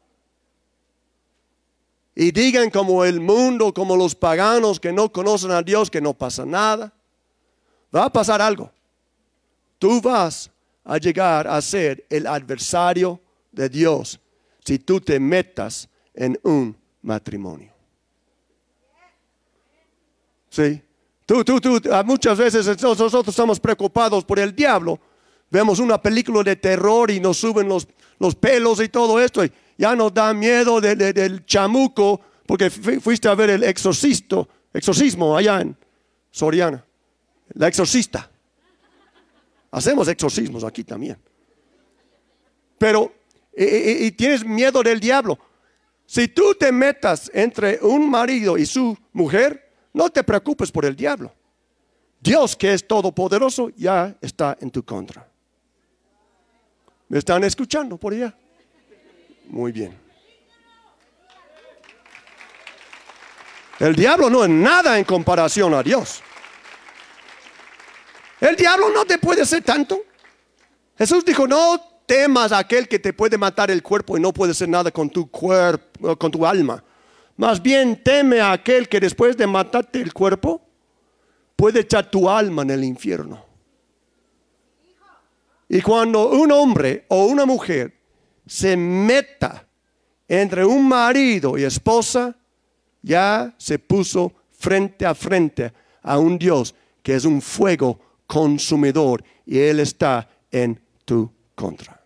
y 2.13 2.31
digan 2.31 2.69
como 2.69 3.05
el 3.05 3.19
mundo, 3.19 3.73
como 3.73 3.95
los 3.95 4.13
paganos 4.13 4.79
que 4.79 4.91
no 4.91 5.11
conocen 5.11 5.51
a 5.51 5.61
Dios, 5.61 5.89
que 5.89 6.01
no 6.01 6.13
pasa 6.13 6.45
nada, 6.45 6.93
va 7.95 8.05
a 8.05 8.11
pasar 8.11 8.41
algo. 8.41 8.71
Tú 9.79 10.01
vas 10.01 10.51
a 10.83 10.97
llegar 10.97 11.47
a 11.47 11.61
ser 11.61 12.05
el 12.09 12.27
adversario 12.27 13.19
de 13.51 13.69
Dios 13.69 14.19
si 14.63 14.77
tú 14.77 14.99
te 15.01 15.19
metas 15.19 15.89
en 16.13 16.39
un 16.43 16.77
matrimonio. 17.01 17.71
Sí. 20.49 20.81
Muchas 22.05 22.37
veces 22.37 22.81
nosotros 22.81 23.27
estamos 23.27 23.59
preocupados 23.59 24.25
por 24.25 24.39
el 24.39 24.55
diablo. 24.55 24.99
Vemos 25.49 25.79
una 25.79 26.01
película 26.01 26.43
de 26.43 26.55
terror 26.55 27.11
y 27.11 27.19
nos 27.19 27.37
suben 27.37 27.67
los, 27.67 27.87
los 28.19 28.35
pelos 28.35 28.81
y 28.81 28.89
todo 28.89 29.19
esto. 29.19 29.43
Y 29.43 29.51
ya 29.77 29.95
nos 29.95 30.13
da 30.13 30.33
miedo 30.33 30.81
del 30.81 31.45
chamuco 31.45 32.21
porque 32.45 32.69
fuiste 32.69 33.27
a 33.27 33.35
ver 33.35 33.51
el 33.51 33.63
exorcisto, 33.63 34.47
exorcismo 34.73 35.37
allá 35.37 35.61
en 35.61 35.75
Soriana. 36.29 36.85
La 37.53 37.67
exorcista. 37.67 38.29
Hacemos 39.71 40.07
exorcismos 40.07 40.63
aquí 40.63 40.83
también. 40.83 41.17
Pero, 42.77 43.13
y, 43.55 44.11
tienes 44.11 44.43
miedo 44.43 44.83
del 44.83 44.99
diablo. 44.99 45.37
Si 46.05 46.27
tú 46.27 46.55
te 46.55 46.71
metas 46.71 47.31
entre 47.33 47.79
un 47.81 48.09
marido 48.09 48.57
y 48.57 48.65
su 48.65 48.97
mujer, 49.13 49.60
no 49.93 50.09
te 50.09 50.23
preocupes 50.23 50.71
por 50.71 50.85
el 50.85 50.95
diablo. 50.95 51.33
Dios 52.19 52.55
que 52.55 52.73
es 52.73 52.87
todopoderoso 52.87 53.69
ya 53.75 54.15
está 54.21 54.57
en 54.61 54.69
tu 54.69 54.83
contra. 54.83 55.27
¿Me 57.07 57.17
están 57.17 57.43
escuchando 57.43 57.97
por 57.97 58.13
allá? 58.13 58.33
Muy 59.47 59.71
bien. 59.71 59.99
El 63.79 63.95
diablo 63.95 64.29
no 64.29 64.43
es 64.43 64.49
nada 64.49 64.99
en 64.99 65.03
comparación 65.03 65.73
a 65.73 65.81
Dios. 65.81 66.21
El 68.39 68.55
diablo 68.55 68.91
no 68.91 69.05
te 69.05 69.17
puede 69.17 69.41
hacer 69.41 69.63
tanto. 69.63 69.99
Jesús 70.97 71.25
dijo, 71.25 71.47
no 71.47 71.81
temas 72.05 72.51
a 72.51 72.59
aquel 72.59 72.87
que 72.87 72.99
te 72.99 73.11
puede 73.11 73.37
matar 73.37 73.71
el 73.71 73.81
cuerpo 73.81 74.17
y 74.17 74.21
no 74.21 74.31
puede 74.31 74.51
hacer 74.51 74.69
nada 74.69 74.91
con 74.91 75.09
tu 75.09 75.29
cuerpo, 75.31 76.15
con 76.17 76.29
tu 76.29 76.45
alma. 76.45 76.83
Más 77.41 77.59
bien 77.59 78.03
teme 78.03 78.39
a 78.39 78.51
aquel 78.51 78.87
que 78.87 78.99
después 78.99 79.35
de 79.35 79.47
matarte 79.47 79.99
el 79.99 80.13
cuerpo 80.13 80.61
puede 81.55 81.79
echar 81.79 82.11
tu 82.11 82.29
alma 82.29 82.61
en 82.61 82.69
el 82.69 82.83
infierno. 82.83 83.43
Y 85.67 85.81
cuando 85.81 86.29
un 86.29 86.51
hombre 86.51 87.05
o 87.07 87.25
una 87.25 87.47
mujer 87.47 87.97
se 88.45 88.77
meta 88.77 89.67
entre 90.27 90.63
un 90.63 90.87
marido 90.87 91.57
y 91.57 91.63
esposa, 91.63 92.37
ya 93.01 93.55
se 93.57 93.79
puso 93.79 94.33
frente 94.51 95.03
a 95.07 95.15
frente 95.15 95.73
a 96.03 96.19
un 96.19 96.37
Dios 96.37 96.75
que 97.01 97.15
es 97.15 97.25
un 97.25 97.41
fuego 97.41 97.99
consumidor 98.27 99.23
y 99.47 99.57
Él 99.57 99.79
está 99.79 100.29
en 100.51 100.79
tu 101.05 101.33
contra. 101.55 102.00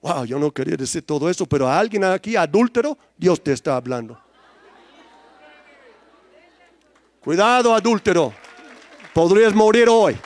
Wow, 0.00 0.24
yo 0.24 0.38
no 0.38 0.52
quería 0.52 0.76
decir 0.76 1.02
todo 1.02 1.28
eso, 1.28 1.44
pero 1.46 1.66
a 1.66 1.78
alguien 1.78 2.04
aquí 2.04 2.36
adúltero, 2.36 2.96
Dios 3.16 3.42
te 3.42 3.52
está 3.52 3.76
hablando. 3.76 4.20
Cuidado, 7.20 7.74
adúltero. 7.74 8.32
Podrías 9.12 9.52
morir 9.52 9.88
hoy. 9.88 10.16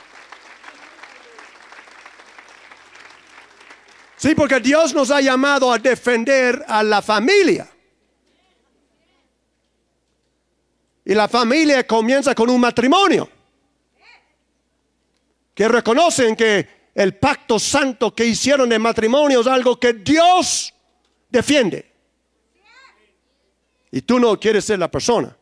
Sí, 4.17 4.35
porque 4.35 4.61
Dios 4.61 4.95
nos 4.95 5.11
ha 5.11 5.21
llamado 5.21 5.73
a 5.73 5.79
defender 5.79 6.65
a 6.69 6.83
la 6.83 7.03
familia. 7.03 7.69
Y 11.05 11.15
la 11.15 11.27
familia 11.27 11.85
comienza 11.87 12.35
con 12.35 12.49
un 12.49 12.61
matrimonio. 12.61 13.29
Que 15.55 15.67
reconocen 15.67 16.37
que 16.37 16.82
el 16.95 17.17
pacto 17.17 17.59
santo 17.59 18.15
que 18.15 18.27
hicieron 18.27 18.69
de 18.69 18.79
matrimonio 18.79 19.41
es 19.41 19.47
algo 19.47 19.79
que 19.79 19.93
Dios 19.95 20.73
defiende. 21.31 21.91
Y 23.91 24.03
tú 24.03 24.19
no 24.19 24.39
quieres 24.39 24.65
ser 24.65 24.79
la 24.79 24.91
persona 24.91 25.37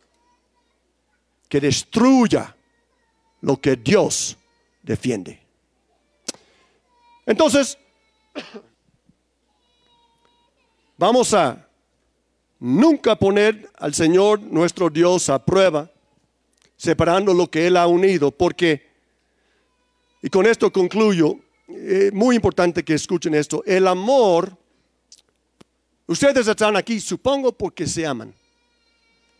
que 1.49 1.61
destruya 1.61 2.55
lo 3.41 3.61
que 3.61 3.77
Dios 3.77 4.37
defiende. 4.83 5.41
Entonces, 7.27 7.79
vamos 10.97 11.33
a 11.35 11.69
nunca 12.59 13.17
poner 13.17 13.71
al 13.79 13.95
Señor 13.95 14.41
nuestro 14.41 14.91
Dios 14.91 15.29
a 15.29 15.45
prueba, 15.45 15.91
separando 16.77 17.35
lo 17.35 17.51
que 17.51 17.67
Él 17.67 17.77
ha 17.77 17.87
unido, 17.87 18.31
porque, 18.31 18.90
y 20.23 20.29
con 20.29 20.47
esto 20.47 20.71
concluyo, 20.71 21.39
eh, 21.69 22.11
muy 22.13 22.37
importante 22.37 22.85
que 22.85 22.95
escuchen 22.95 23.35
esto, 23.35 23.63
el 23.65 23.87
amor, 23.87 24.57
ustedes 26.07 26.47
están 26.47 26.77
aquí, 26.77 27.01
supongo, 27.01 27.53
porque 27.53 27.87
se 27.87 28.07
aman, 28.07 28.35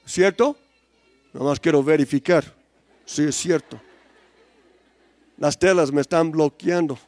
¿cierto? 0.07 0.57
Nada 1.33 1.47
más 1.47 1.61
quiero 1.61 1.83
verificar, 1.83 2.45
si 3.05 3.25
es 3.25 3.37
cierto. 3.37 3.81
Las 5.37 5.59
telas 5.59 5.91
me 5.91 6.01
están 6.01 6.31
bloqueando. 6.31 6.99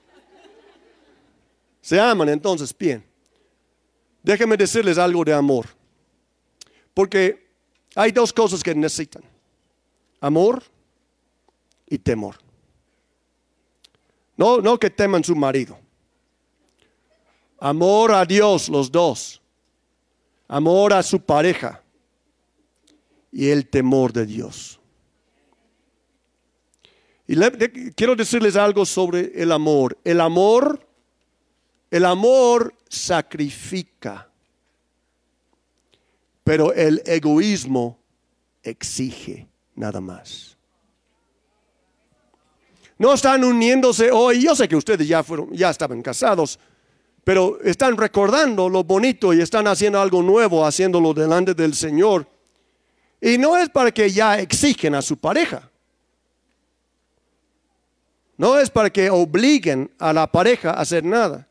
Se 1.81 2.01
aman 2.01 2.29
entonces, 2.29 2.75
bien. 2.77 3.05
Déjenme 4.23 4.57
decirles 4.57 4.99
algo 4.99 5.25
de 5.25 5.35
amor. 5.35 5.67
Porque 6.95 7.49
hay 7.95 8.13
dos 8.13 8.33
cosas 8.33 8.63
que 8.63 8.75
necesitan. 8.75 9.23
Amor 10.21 10.63
y 11.89 11.99
temor. 11.99 12.42
No, 14.37 14.61
no 14.61 14.79
que 14.79 14.91
teman 14.91 15.23
su 15.23 15.35
marido. 15.35 15.79
Amor 17.59 18.13
a 18.13 18.25
Dios 18.25 18.69
los 18.69 18.91
dos. 18.91 19.41
Amor 20.49 20.93
a 20.93 21.03
su 21.03 21.21
pareja. 21.21 21.83
Y 23.31 23.49
el 23.49 23.69
temor 23.69 24.13
de 24.13 24.27
Dios. 24.27 24.79
Y 27.27 27.37
quiero 27.95 28.15
decirles 28.15 28.57
algo 28.57 28.85
sobre 28.85 29.33
el 29.41 29.53
amor. 29.53 29.97
El 30.05 30.21
amor, 30.21 30.87
el 31.91 32.05
amor 32.05 32.75
sacrifica 32.89 34.29
pero 36.45 36.73
el 36.73 37.03
egoísmo 37.07 37.99
exige 38.63 39.49
nada 39.75 40.01
más. 40.01 40.57
No 43.03 43.15
están 43.15 43.43
uniéndose 43.43 44.13
hoy, 44.13 44.41
yo 44.41 44.55
sé 44.55 44.69
que 44.69 44.77
ustedes 44.77 45.09
ya 45.09 45.25
fueron, 45.25 45.51
ya 45.51 45.71
estaban 45.71 46.01
casados, 46.03 46.57
pero 47.25 47.61
están 47.65 47.97
recordando 47.97 48.69
lo 48.69 48.85
bonito 48.85 49.35
y 49.35 49.41
están 49.41 49.67
haciendo 49.67 50.01
algo 50.01 50.23
nuevo, 50.23 50.65
haciéndolo 50.65 51.13
delante 51.13 51.53
del 51.53 51.75
Señor. 51.75 52.29
Y 53.21 53.39
no 53.39 53.57
es 53.57 53.71
para 53.71 53.91
que 53.91 54.09
ya 54.09 54.39
exigen 54.39 54.95
a 54.95 55.03
su 55.03 55.17
pareja. 55.17 55.69
No 58.37 58.57
es 58.57 58.71
para 58.71 58.89
que 58.89 59.11
obliguen 59.11 59.91
a 59.99 60.13
la 60.13 60.31
pareja 60.31 60.71
a 60.71 60.83
hacer 60.83 61.03
nada. 61.03 61.49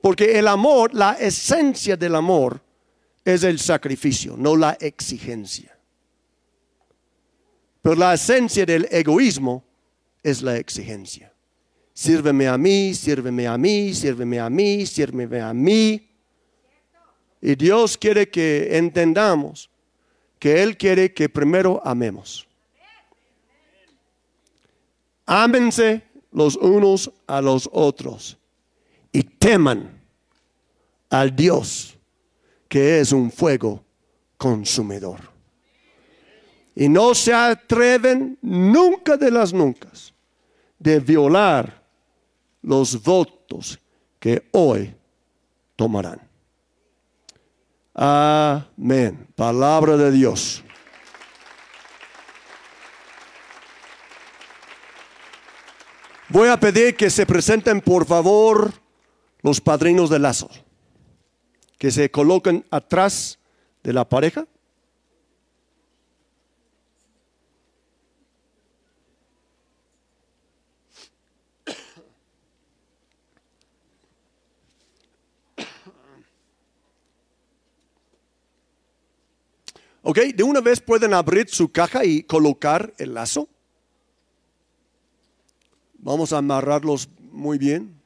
Porque 0.00 0.38
el 0.38 0.48
amor, 0.48 0.94
la 0.94 1.12
esencia 1.12 1.94
del 1.94 2.14
amor, 2.14 2.58
es 3.22 3.44
el 3.44 3.58
sacrificio, 3.58 4.34
no 4.38 4.56
la 4.56 4.78
exigencia. 4.80 5.76
Pero 7.82 7.96
la 7.96 8.14
esencia 8.14 8.64
del 8.64 8.88
egoísmo 8.90 9.62
es 10.22 10.42
la 10.42 10.56
exigencia. 10.56 11.32
Sírveme 11.94 12.48
a 12.48 12.56
mí, 12.56 12.94
sírveme 12.94 13.46
a 13.46 13.58
mí, 13.58 13.94
sírveme 13.94 14.40
a 14.40 14.48
mí, 14.48 14.86
sírveme 14.86 15.40
a 15.40 15.52
mí. 15.52 16.08
Y 17.40 17.54
Dios 17.54 17.98
quiere 17.98 18.30
que 18.30 18.76
entendamos 18.78 19.68
que 20.38 20.62
Él 20.62 20.76
quiere 20.76 21.12
que 21.12 21.28
primero 21.28 21.82
amemos. 21.84 22.46
Ámense 25.26 26.02
los 26.32 26.56
unos 26.56 27.10
a 27.26 27.40
los 27.40 27.68
otros 27.72 28.38
y 29.12 29.22
teman 29.22 30.00
al 31.10 31.36
Dios 31.36 31.96
que 32.68 33.00
es 33.00 33.12
un 33.12 33.30
fuego 33.30 33.84
consumidor. 34.38 35.20
Y 36.74 36.88
no 36.88 37.14
se 37.14 37.34
atreven 37.34 38.38
nunca 38.40 39.18
de 39.18 39.30
las 39.30 39.52
nunca 39.52 39.90
de 40.82 41.00
violar 41.00 41.82
los 42.62 43.02
votos 43.02 43.78
que 44.18 44.48
hoy 44.52 44.94
tomarán. 45.76 46.20
Amén. 47.94 49.28
Palabra 49.36 49.96
de 49.96 50.10
Dios. 50.10 50.64
Voy 56.28 56.48
a 56.48 56.58
pedir 56.58 56.96
que 56.96 57.10
se 57.10 57.26
presenten 57.26 57.80
por 57.80 58.06
favor 58.06 58.72
los 59.42 59.60
padrinos 59.60 60.08
de 60.08 60.18
lazo 60.18 60.48
que 61.78 61.90
se 61.90 62.10
colocan 62.10 62.64
atrás 62.70 63.40
de 63.82 63.92
la 63.92 64.08
pareja. 64.08 64.46
Ok, 80.02 80.18
de 80.34 80.42
una 80.42 80.60
vez 80.60 80.80
pueden 80.80 81.14
abrir 81.14 81.48
su 81.48 81.70
caja 81.70 82.04
y 82.04 82.24
colocar 82.24 82.92
el 82.98 83.14
lazo. 83.14 83.48
Vamos 85.94 86.32
a 86.32 86.38
amarrarlos 86.38 87.08
muy 87.30 87.56
bien. 87.56 88.02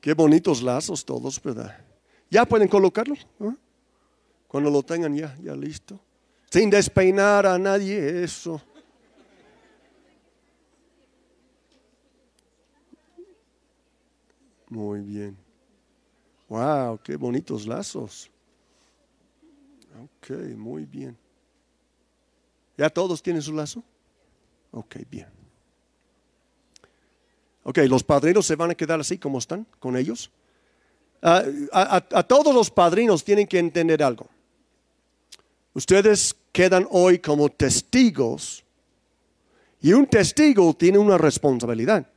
Qué 0.00 0.12
bonitos 0.14 0.62
lazos 0.62 1.04
todos, 1.04 1.42
¿verdad? 1.42 1.82
Ya 2.30 2.44
pueden 2.44 2.68
colocarlo. 2.68 3.16
Cuando 4.46 4.70
lo 4.70 4.82
tengan 4.84 5.16
ya, 5.16 5.36
ya 5.42 5.56
listo. 5.56 5.98
Sin 6.50 6.70
despeinar 6.70 7.46
a 7.46 7.58
nadie 7.58 8.22
eso. 8.22 8.60
Muy 14.74 15.02
bien. 15.02 15.36
Wow, 16.48 16.98
qué 17.04 17.14
bonitos 17.14 17.64
lazos. 17.64 18.28
Ok, 20.02 20.30
muy 20.56 20.84
bien. 20.84 21.16
¿Ya 22.76 22.90
todos 22.90 23.22
tienen 23.22 23.40
su 23.40 23.52
lazo? 23.52 23.84
Ok, 24.72 24.96
bien. 25.08 25.28
Ok, 27.62 27.78
los 27.88 28.02
padrinos 28.02 28.44
se 28.46 28.56
van 28.56 28.72
a 28.72 28.74
quedar 28.74 28.98
así 28.98 29.16
como 29.16 29.38
están 29.38 29.64
con 29.78 29.96
ellos. 29.96 30.32
Ah, 31.22 31.44
a, 31.72 32.22
todos 32.24 32.52
los 32.52 32.68
padrinos 32.68 33.22
tienen 33.22 33.46
que 33.46 33.60
entender 33.60 34.02
algo. 34.02 34.28
Ustedes 35.72 36.34
quedan 36.50 36.88
hoy 36.90 37.20
como 37.20 37.48
testigos 37.48 38.64
y 39.80 39.92
un 39.92 40.06
testigo 40.06 40.74
tiene 40.74 40.98
una 40.98 41.16
responsabilidad. 41.16 42.10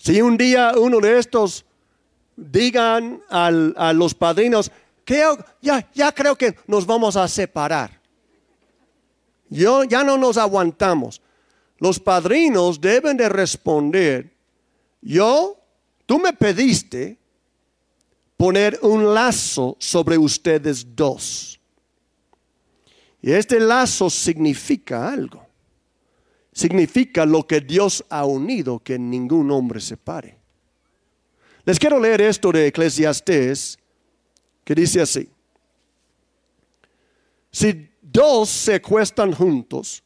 Si 0.00 0.22
un 0.22 0.38
día 0.38 0.72
uno 0.78 0.98
de 1.00 1.18
estos 1.18 1.64
digan 2.36 3.20
a 3.28 3.92
los 3.92 4.14
padrinos 4.14 4.72
ya, 5.60 5.90
ya 5.92 6.12
creo 6.12 6.36
que 6.36 6.56
nos 6.66 6.86
vamos 6.86 7.16
a 7.16 7.26
separar. 7.26 8.00
Yo, 9.48 9.84
ya 9.84 10.04
no 10.04 10.16
nos 10.16 10.36
aguantamos. 10.36 11.20
Los 11.78 11.98
padrinos 11.98 12.80
deben 12.80 13.16
de 13.16 13.28
responder, 13.28 14.32
yo, 15.00 15.58
tú 16.06 16.18
me 16.18 16.32
pediste 16.32 17.18
poner 18.36 18.78
un 18.82 19.12
lazo 19.12 19.76
sobre 19.80 20.18
ustedes 20.18 20.86
dos. 20.94 21.58
Y 23.22 23.32
este 23.32 23.58
lazo 23.58 24.08
significa 24.08 25.10
algo. 25.10 25.49
Significa 26.52 27.24
lo 27.24 27.46
que 27.46 27.60
Dios 27.60 28.04
ha 28.08 28.24
unido, 28.24 28.80
que 28.80 28.98
ningún 28.98 29.50
hombre 29.50 29.80
separe. 29.80 30.36
Les 31.64 31.78
quiero 31.78 32.00
leer 32.00 32.20
esto 32.22 32.50
de 32.50 32.66
Eclesiastés, 32.66 33.78
que 34.64 34.74
dice 34.74 35.00
así. 35.00 35.28
Si 37.52 37.90
dos 38.00 38.48
se 38.48 38.74
acuestan 38.74 39.32
juntos, 39.32 40.02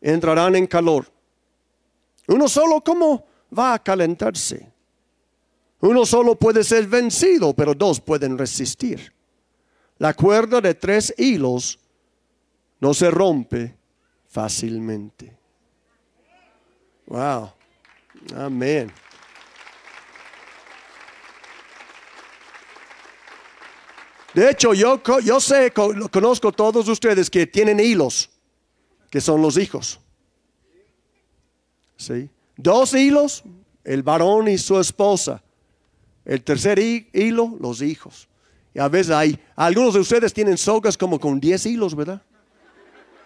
entrarán 0.00 0.56
en 0.56 0.66
calor. 0.66 1.06
Uno 2.26 2.48
solo, 2.48 2.82
¿cómo 2.82 3.26
va 3.56 3.74
a 3.74 3.82
calentarse? 3.82 4.70
Uno 5.80 6.04
solo 6.04 6.34
puede 6.34 6.64
ser 6.64 6.86
vencido, 6.86 7.54
pero 7.54 7.74
dos 7.74 8.00
pueden 8.00 8.36
resistir. 8.36 9.12
La 9.98 10.14
cuerda 10.14 10.60
de 10.60 10.74
tres 10.74 11.14
hilos 11.16 11.78
no 12.80 12.94
se 12.94 13.10
rompe 13.10 13.76
fácilmente. 14.28 15.37
Wow. 17.08 17.50
Amén. 18.36 18.92
De 24.34 24.50
hecho, 24.50 24.74
yo, 24.74 25.00
yo 25.24 25.40
sé, 25.40 25.72
conozco 25.72 26.52
todos 26.52 26.86
ustedes 26.86 27.30
que 27.30 27.46
tienen 27.46 27.80
hilos, 27.80 28.30
que 29.10 29.20
son 29.20 29.40
los 29.40 29.56
hijos. 29.56 29.98
¿Sí? 31.96 32.28
Dos 32.56 32.92
hilos, 32.94 33.42
el 33.84 34.02
varón 34.02 34.48
y 34.48 34.58
su 34.58 34.78
esposa. 34.78 35.42
El 36.26 36.44
tercer 36.44 36.78
hilo, 36.78 37.56
los 37.58 37.80
hijos. 37.80 38.28
Y 38.74 38.80
a 38.80 38.88
veces 38.88 39.12
hay, 39.12 39.40
algunos 39.56 39.94
de 39.94 40.00
ustedes 40.00 40.32
tienen 40.34 40.58
sogas 40.58 40.96
como 40.96 41.18
con 41.18 41.40
diez 41.40 41.64
hilos, 41.64 41.96
¿verdad? 41.96 42.20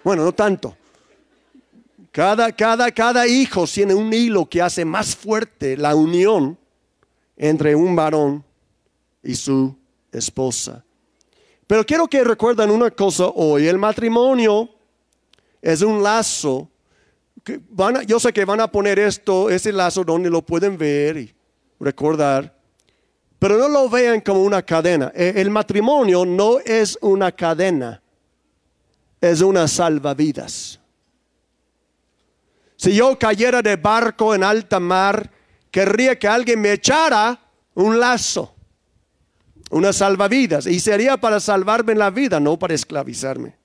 Bueno, 0.04 0.24
no 0.24 0.32
tanto. 0.32 0.76
Cada, 2.12 2.52
cada, 2.52 2.90
cada 2.90 3.26
hijo 3.26 3.66
tiene 3.66 3.94
un 3.94 4.12
hilo 4.12 4.46
que 4.46 4.60
hace 4.60 4.84
más 4.84 5.16
fuerte 5.16 5.78
la 5.78 5.94
unión 5.94 6.58
entre 7.38 7.74
un 7.74 7.96
varón 7.96 8.44
y 9.22 9.34
su 9.34 9.74
esposa. 10.12 10.84
Pero 11.66 11.86
quiero 11.86 12.06
que 12.06 12.22
recuerden 12.22 12.70
una 12.70 12.90
cosa 12.90 13.28
hoy. 13.28 13.66
El 13.66 13.78
matrimonio 13.78 14.68
es 15.62 15.80
un 15.80 16.02
lazo. 16.02 16.68
Yo 18.06 18.20
sé 18.20 18.30
que 18.30 18.44
van 18.44 18.60
a 18.60 18.70
poner 18.70 18.98
esto, 18.98 19.48
ese 19.48 19.72
lazo 19.72 20.04
donde 20.04 20.28
lo 20.28 20.42
pueden 20.42 20.76
ver 20.76 21.16
y 21.16 21.34
recordar. 21.80 22.54
Pero 23.38 23.56
no 23.56 23.68
lo 23.68 23.88
vean 23.88 24.20
como 24.20 24.42
una 24.42 24.60
cadena. 24.60 25.10
E, 25.14 25.32
el 25.36 25.48
matrimonio 25.48 26.26
no 26.26 26.58
es 26.60 26.98
una 27.00 27.32
cadena. 27.32 28.02
Es 29.18 29.40
una 29.40 29.66
salvavidas. 29.66 30.81
Si 32.82 32.96
yo 32.96 33.16
cayera 33.16 33.62
de 33.62 33.76
barco 33.76 34.34
en 34.34 34.42
alta 34.42 34.80
mar, 34.80 35.30
querría 35.70 36.18
que 36.18 36.26
alguien 36.26 36.60
me 36.60 36.72
echara 36.72 37.38
un 37.74 38.00
lazo 38.00 38.52
una 39.70 39.92
salvavidas. 39.92 40.66
Y 40.66 40.80
sería 40.80 41.16
para 41.16 41.38
salvarme 41.38 41.94
la 41.94 42.10
vida, 42.10 42.40
no 42.40 42.58
para 42.58 42.74
esclavizarme. 42.74 43.56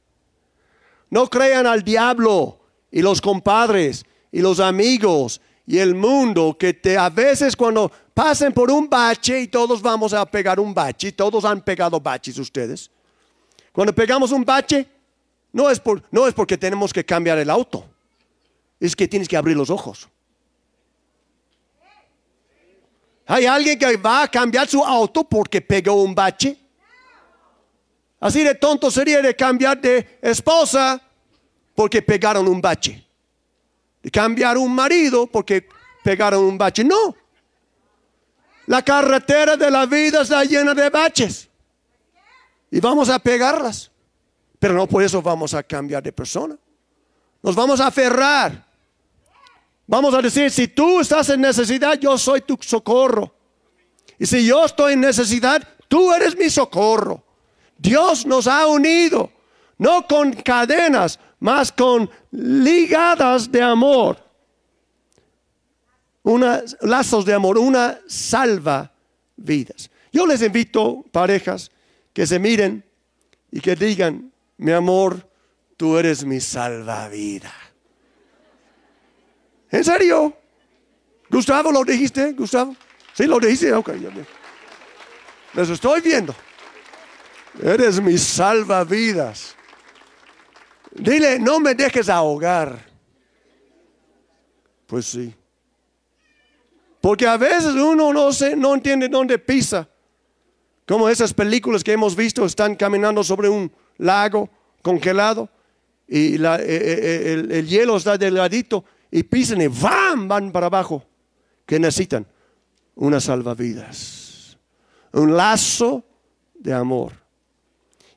No 1.09 1.27
crean 1.31 1.65
al 1.65 1.83
diablo 1.83 2.59
y 2.91 3.01
los 3.01 3.19
compadres 3.19 4.05
y 4.31 4.41
los 4.41 4.59
amigos 4.59 5.41
y 5.65 5.79
el 5.79 5.95
mundo 5.95 6.55
que 6.55 6.75
te 6.75 6.95
a 6.95 7.09
veces 7.09 7.55
cuando 7.55 7.91
pasen 8.13 8.53
por 8.53 8.69
un 8.69 8.87
bache 8.87 9.41
y 9.41 9.47
todos 9.47 9.81
vamos 9.81 10.13
a 10.13 10.29
pegar 10.29 10.59
un 10.59 10.75
bache, 10.75 11.11
todos 11.11 11.43
han 11.43 11.61
pegado 11.61 11.99
baches 11.99 12.37
ustedes. 12.37 12.91
Cuando 13.71 13.95
pegamos 13.95 14.31
un 14.31 14.45
bache, 14.45 14.87
no 15.51 15.71
es, 15.71 15.79
por, 15.79 16.03
no 16.11 16.27
es 16.27 16.35
porque 16.35 16.55
tenemos 16.55 16.93
que 16.93 17.03
cambiar 17.03 17.39
el 17.39 17.49
auto, 17.49 17.83
es 18.79 18.95
que 18.95 19.07
tienes 19.07 19.27
que 19.27 19.37
abrir 19.37 19.57
los 19.57 19.69
ojos. 19.69 20.07
¿Hay 23.25 23.45
alguien 23.45 23.77
que 23.77 23.97
va 23.97 24.23
a 24.23 24.27
cambiar 24.29 24.67
su 24.67 24.83
auto 24.83 25.23
porque 25.23 25.61
pegó 25.61 26.01
un 26.01 26.15
bache? 26.15 26.57
Así 28.19 28.43
de 28.43 28.55
tonto 28.55 28.89
sería 28.89 29.21
de 29.21 29.35
cambiar 29.35 29.79
de 29.79 30.19
esposa 30.21 31.01
porque 31.75 32.01
pegaron 32.01 32.47
un 32.47 32.61
bache. 32.61 33.05
De 34.01 34.09
cambiar 34.09 34.57
un 34.57 34.73
marido 34.73 35.27
porque 35.27 35.67
pegaron 36.03 36.43
un 36.43 36.57
bache. 36.57 36.83
No. 36.83 37.15
La 38.67 38.81
carretera 38.81 39.57
de 39.57 39.69
la 39.69 39.85
vida 39.85 40.21
está 40.21 40.43
llena 40.43 40.73
de 40.73 40.89
baches. 40.89 41.49
Y 42.71 42.79
vamos 42.79 43.09
a 43.09 43.19
pegarlas. 43.19 43.91
Pero 44.59 44.73
no 44.73 44.87
por 44.87 45.03
eso 45.03 45.21
vamos 45.21 45.53
a 45.53 45.63
cambiar 45.63 46.01
de 46.01 46.11
persona. 46.11 46.57
Nos 47.43 47.55
vamos 47.55 47.79
a 47.79 47.87
aferrar 47.87 48.66
Vamos 49.87 50.13
a 50.13 50.21
decir, 50.21 50.51
si 50.51 50.67
tú 50.67 50.99
estás 50.99 51.29
en 51.29 51.39
necesidad, 51.39 51.97
yo 51.97 52.17
soy 52.17 52.41
tu 52.41 52.57
socorro. 52.59 53.33
Y 54.19 54.25
si 54.25 54.45
yo 54.45 54.65
estoy 54.65 54.93
en 54.93 55.01
necesidad, 55.01 55.65
tú 55.87 56.13
eres 56.13 56.37
mi 56.37 56.49
socorro. 56.49 57.23
Dios 57.77 58.25
nos 58.25 58.47
ha 58.47 58.67
unido, 58.67 59.31
no 59.77 60.05
con 60.05 60.33
cadenas, 60.33 61.19
más 61.39 61.71
con 61.71 62.09
ligadas 62.31 63.49
de 63.49 63.61
amor. 63.61 64.17
Una, 66.23 66.61
lazos 66.81 67.23
de 67.23 67.33
amor, 67.33 67.57
una 67.57 67.99
salva 68.07 68.91
vidas. 69.37 69.89
Yo 70.11 70.27
les 70.27 70.41
invito, 70.41 71.05
parejas, 71.11 71.71
que 72.11 72.27
se 72.27 72.39
miren 72.39 72.83
y 73.51 73.61
que 73.61 73.75
digan, 73.75 74.33
mi 74.57 74.73
amor, 74.73 75.29
tú 75.77 75.97
eres 75.97 76.25
mi 76.25 76.41
salvavidas. 76.41 77.66
¿En 79.71 79.83
serio? 79.83 80.33
Gustavo, 81.29 81.71
¿lo 81.71 81.83
dijiste? 81.83 82.33
Gustavo. 82.33 82.75
Sí, 83.13 83.25
lo 83.25 83.39
dijiste. 83.39 83.73
Ok, 83.73 83.91
ya 83.95 84.09
Les 85.53 85.69
estoy 85.69 86.01
viendo. 86.01 86.33
Eres 87.61 88.01
mi 88.01 88.17
salvavidas. 88.17 89.55
Dile, 90.91 91.39
no 91.39 91.59
me 91.59 91.75
dejes 91.75 92.09
ahogar. 92.09 92.85
Pues 94.85 95.05
sí. 95.05 95.33
Porque 97.01 97.27
a 97.27 97.37
veces 97.37 97.73
uno 97.73 98.13
no, 98.13 98.31
se, 98.31 98.55
no 98.55 98.73
entiende 98.73 99.07
dónde 99.07 99.37
pisa. 99.37 99.87
Como 100.87 101.09
esas 101.09 101.33
películas 101.33 101.83
que 101.83 101.91
hemos 101.91 102.15
visto, 102.15 102.45
están 102.45 102.75
caminando 102.75 103.23
sobre 103.23 103.49
un 103.49 103.71
lago 103.97 104.49
congelado 104.81 105.49
y 106.07 106.35
eh, 106.35 106.45
eh, 106.45 106.59
eh, 106.59 107.33
el, 107.33 107.51
el, 107.51 107.67
hielo 107.67 107.97
está 107.97 108.17
delgadito 108.17 108.85
y 109.11 109.23
pisan 109.23 109.61
y 109.61 109.67
van, 109.67 110.27
van 110.27 110.51
para 110.51 110.67
abajo. 110.67 111.03
que 111.65 111.79
necesitan? 111.79 112.25
Una 112.95 113.19
salvavidas. 113.19 114.57
Un 115.13 115.35
lazo 115.35 116.03
de 116.55 116.73
amor. 116.73 117.13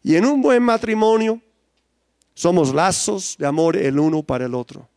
Y 0.02 0.16
en 0.16 0.24
un 0.24 0.40
buen 0.40 0.62
matrimonio 0.62 1.40
somos 2.34 2.72
lazos 2.72 3.36
de 3.38 3.46
amor 3.46 3.76
el 3.76 3.98
uno 3.98 4.22
para 4.22 4.46
el 4.46 4.54
otro. 4.54 4.88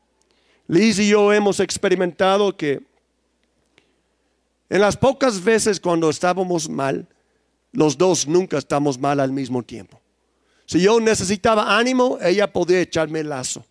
Liz 0.67 0.99
y 0.99 1.09
yo 1.09 1.33
hemos 1.33 1.59
experimentado 1.59 2.55
que 2.55 2.81
en 4.69 4.81
las 4.81 4.95
pocas 4.95 5.43
veces 5.43 5.79
cuando 5.79 6.09
estábamos 6.09 6.69
mal, 6.69 7.07
los 7.71 7.97
dos 7.97 8.27
nunca 8.27 8.57
estamos 8.57 8.97
mal 8.97 9.19
al 9.19 9.31
mismo 9.31 9.61
tiempo. 9.61 9.99
Si 10.65 10.81
yo 10.81 10.99
necesitaba 10.99 11.77
ánimo, 11.77 12.17
ella 12.21 12.51
podía 12.51 12.79
echarme 12.79 13.19
el 13.19 13.29
lazo. 13.29 13.65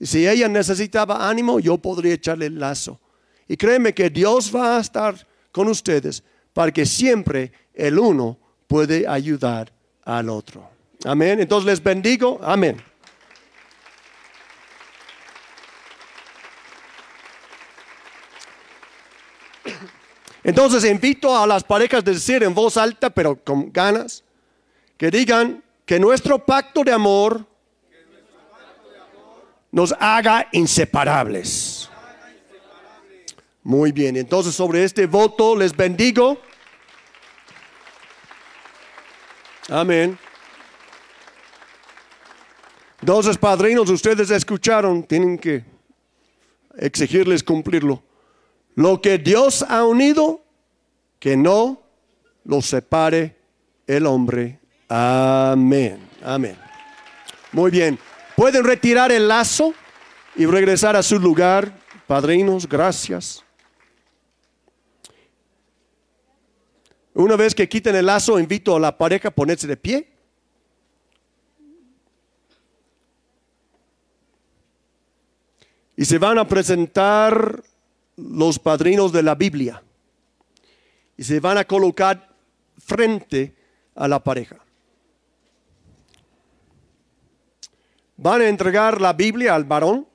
Y 0.00 0.06
si 0.06 0.28
ella 0.28 0.48
necesitaba 0.48 1.28
ánimo, 1.28 1.58
yo 1.58 1.78
podría 1.78 2.14
echarle 2.14 2.46
el 2.46 2.58
lazo. 2.58 3.00
Y 3.48 3.56
créeme 3.56 3.94
que 3.94 4.10
Dios 4.10 4.54
va 4.54 4.76
a 4.76 4.80
estar 4.80 5.26
con 5.50 5.68
ustedes 5.68 6.22
para 6.52 6.70
que 6.72 6.86
siempre 6.86 7.52
el 7.74 7.98
uno 7.98 8.38
puede 8.66 9.08
ayudar 9.08 9.72
al 10.04 10.28
otro. 10.28 10.68
Amén. 11.04 11.40
Entonces 11.40 11.66
les 11.66 11.82
bendigo. 11.82 12.38
Amén. 12.42 12.82
Entonces 20.44 20.84
invito 20.84 21.36
a 21.36 21.46
las 21.46 21.64
parejas 21.64 22.00
a 22.00 22.02
decir 22.02 22.42
en 22.42 22.54
voz 22.54 22.76
alta, 22.76 23.10
pero 23.10 23.36
con 23.36 23.72
ganas, 23.72 24.24
que 24.96 25.10
digan 25.10 25.62
que 25.84 25.98
nuestro 25.98 26.38
pacto 26.44 26.84
de 26.84 26.92
amor 26.92 27.46
nos 29.78 29.94
haga 30.00 30.48
inseparables. 30.50 31.88
Muy 33.62 33.92
bien, 33.92 34.16
entonces 34.16 34.52
sobre 34.52 34.82
este 34.82 35.06
voto 35.06 35.54
les 35.54 35.76
bendigo. 35.76 36.36
Amén. 39.68 40.18
Entonces, 43.02 43.38
padrinos, 43.38 43.88
ustedes 43.88 44.32
escucharon, 44.32 45.04
tienen 45.04 45.38
que 45.38 45.64
exigirles 46.76 47.44
cumplirlo. 47.44 48.02
Lo 48.74 49.00
que 49.00 49.16
Dios 49.16 49.64
ha 49.68 49.84
unido, 49.84 50.40
que 51.20 51.36
no 51.36 51.84
lo 52.42 52.60
separe 52.62 53.36
el 53.86 54.06
hombre. 54.06 54.58
Amén. 54.88 56.00
Amén. 56.24 56.56
Muy 57.52 57.70
bien. 57.70 57.96
Pueden 58.38 58.62
retirar 58.62 59.10
el 59.10 59.26
lazo 59.26 59.74
y 60.36 60.46
regresar 60.46 60.94
a 60.94 61.02
su 61.02 61.18
lugar. 61.18 61.76
Padrinos, 62.06 62.68
gracias. 62.68 63.44
Una 67.14 67.34
vez 67.34 67.52
que 67.52 67.68
quiten 67.68 67.96
el 67.96 68.06
lazo, 68.06 68.38
invito 68.38 68.76
a 68.76 68.78
la 68.78 68.96
pareja 68.96 69.26
a 69.26 69.30
ponerse 69.32 69.66
de 69.66 69.76
pie. 69.76 70.08
Y 75.96 76.04
se 76.04 76.18
van 76.18 76.38
a 76.38 76.46
presentar 76.46 77.64
los 78.14 78.60
padrinos 78.60 79.10
de 79.10 79.24
la 79.24 79.34
Biblia. 79.34 79.82
Y 81.16 81.24
se 81.24 81.40
van 81.40 81.58
a 81.58 81.64
colocar 81.64 82.28
frente 82.78 83.56
a 83.96 84.06
la 84.06 84.22
pareja. 84.22 84.64
Van 88.18 88.40
a 88.40 88.48
entregar 88.48 89.00
la 89.00 89.12
Biblia 89.12 89.54
al 89.54 89.64
varón. 89.64 90.06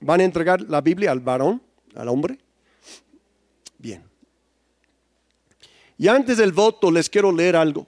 Van 0.00 0.20
a 0.20 0.24
entregar 0.24 0.60
la 0.60 0.82
Biblia 0.82 1.10
al 1.10 1.20
varón, 1.20 1.62
al 1.94 2.08
hombre. 2.08 2.38
Bien. 3.78 4.04
Y 5.96 6.06
antes 6.06 6.36
del 6.36 6.52
voto 6.52 6.90
les 6.90 7.08
quiero 7.08 7.32
leer 7.32 7.56
algo. 7.56 7.86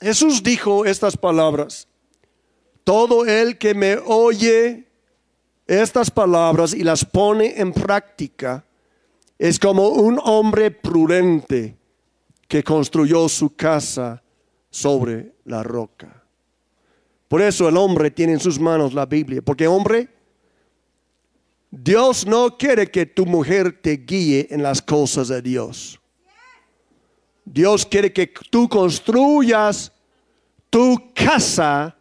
Jesús 0.00 0.42
dijo 0.42 0.84
estas 0.84 1.16
palabras. 1.16 1.86
Todo 2.82 3.24
el 3.24 3.56
que 3.56 3.74
me 3.74 3.98
oye 3.98 4.88
estas 5.68 6.10
palabras 6.10 6.74
y 6.74 6.82
las 6.82 7.04
pone 7.04 7.60
en 7.60 7.72
práctica 7.72 8.64
es 9.38 9.60
como 9.60 9.90
un 9.90 10.18
hombre 10.24 10.72
prudente 10.72 11.76
que 12.48 12.64
construyó 12.64 13.28
su 13.28 13.54
casa 13.54 14.24
sobre 14.76 15.32
la 15.46 15.62
roca. 15.62 16.22
Por 17.28 17.40
eso 17.40 17.66
el 17.66 17.78
hombre 17.78 18.10
tiene 18.10 18.34
en 18.34 18.40
sus 18.40 18.60
manos 18.60 18.92
la 18.92 19.06
Biblia, 19.06 19.40
porque 19.40 19.66
hombre, 19.66 20.06
Dios 21.70 22.26
no 22.26 22.58
quiere 22.58 22.90
que 22.90 23.06
tu 23.06 23.24
mujer 23.24 23.80
te 23.80 23.96
guíe 23.96 24.48
en 24.50 24.62
las 24.62 24.82
cosas 24.82 25.28
de 25.28 25.40
Dios. 25.40 25.98
Dios 27.42 27.86
quiere 27.86 28.12
que 28.12 28.30
tú 28.50 28.68
construyas 28.68 29.90
tu 30.68 31.10
casa 31.14 31.96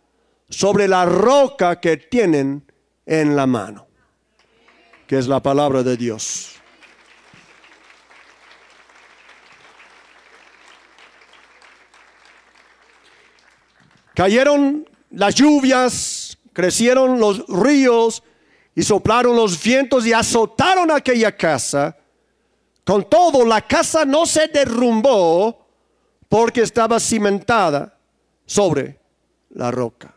sobre 0.50 0.90
la 0.90 1.06
roca 1.06 1.80
que 1.80 1.96
tienen 1.96 2.62
en 3.06 3.38
la 3.38 3.48
mano, 3.48 3.88
que 5.08 5.18
es 5.18 5.28
la 5.28 5.42
palabra 5.42 5.82
de 5.82 5.96
Dios. 5.96 6.55
Cayeron 14.15 14.89
las 15.12 15.36
lluvias, 15.36 16.38
crecieron 16.54 17.19
los 17.19 17.45
ríos 17.47 18.23
y 18.73 18.82
soplaron 18.82 19.36
los 19.36 19.62
vientos 19.62 20.06
y 20.06 20.13
azotaron 20.13 20.89
aquella 20.89 21.36
casa. 21.36 21.97
Con 22.86 23.10
todo, 23.10 23.45
la 23.45 23.62
casa 23.62 24.06
no 24.06 24.25
se 24.25 24.47
derrumbó 24.47 25.67
porque 26.30 26.62
estaba 26.62 26.99
cimentada 26.99 27.97
sobre 28.45 28.97
la 29.49 29.69
roca. 29.69 30.15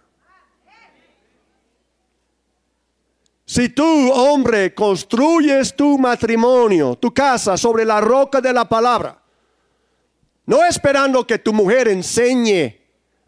Si 3.44 3.70
tú, 3.70 4.12
hombre, 4.12 4.74
construyes 4.74 5.74
tu 5.74 5.98
matrimonio, 5.98 6.94
tu 6.94 7.12
casa 7.12 7.56
sobre 7.56 7.84
la 7.84 8.00
roca 8.00 8.40
de 8.40 8.52
la 8.52 8.68
palabra, 8.68 9.20
no 10.46 10.64
esperando 10.64 11.26
que 11.26 11.38
tu 11.38 11.52
mujer 11.52 11.88
enseñe 11.88 12.78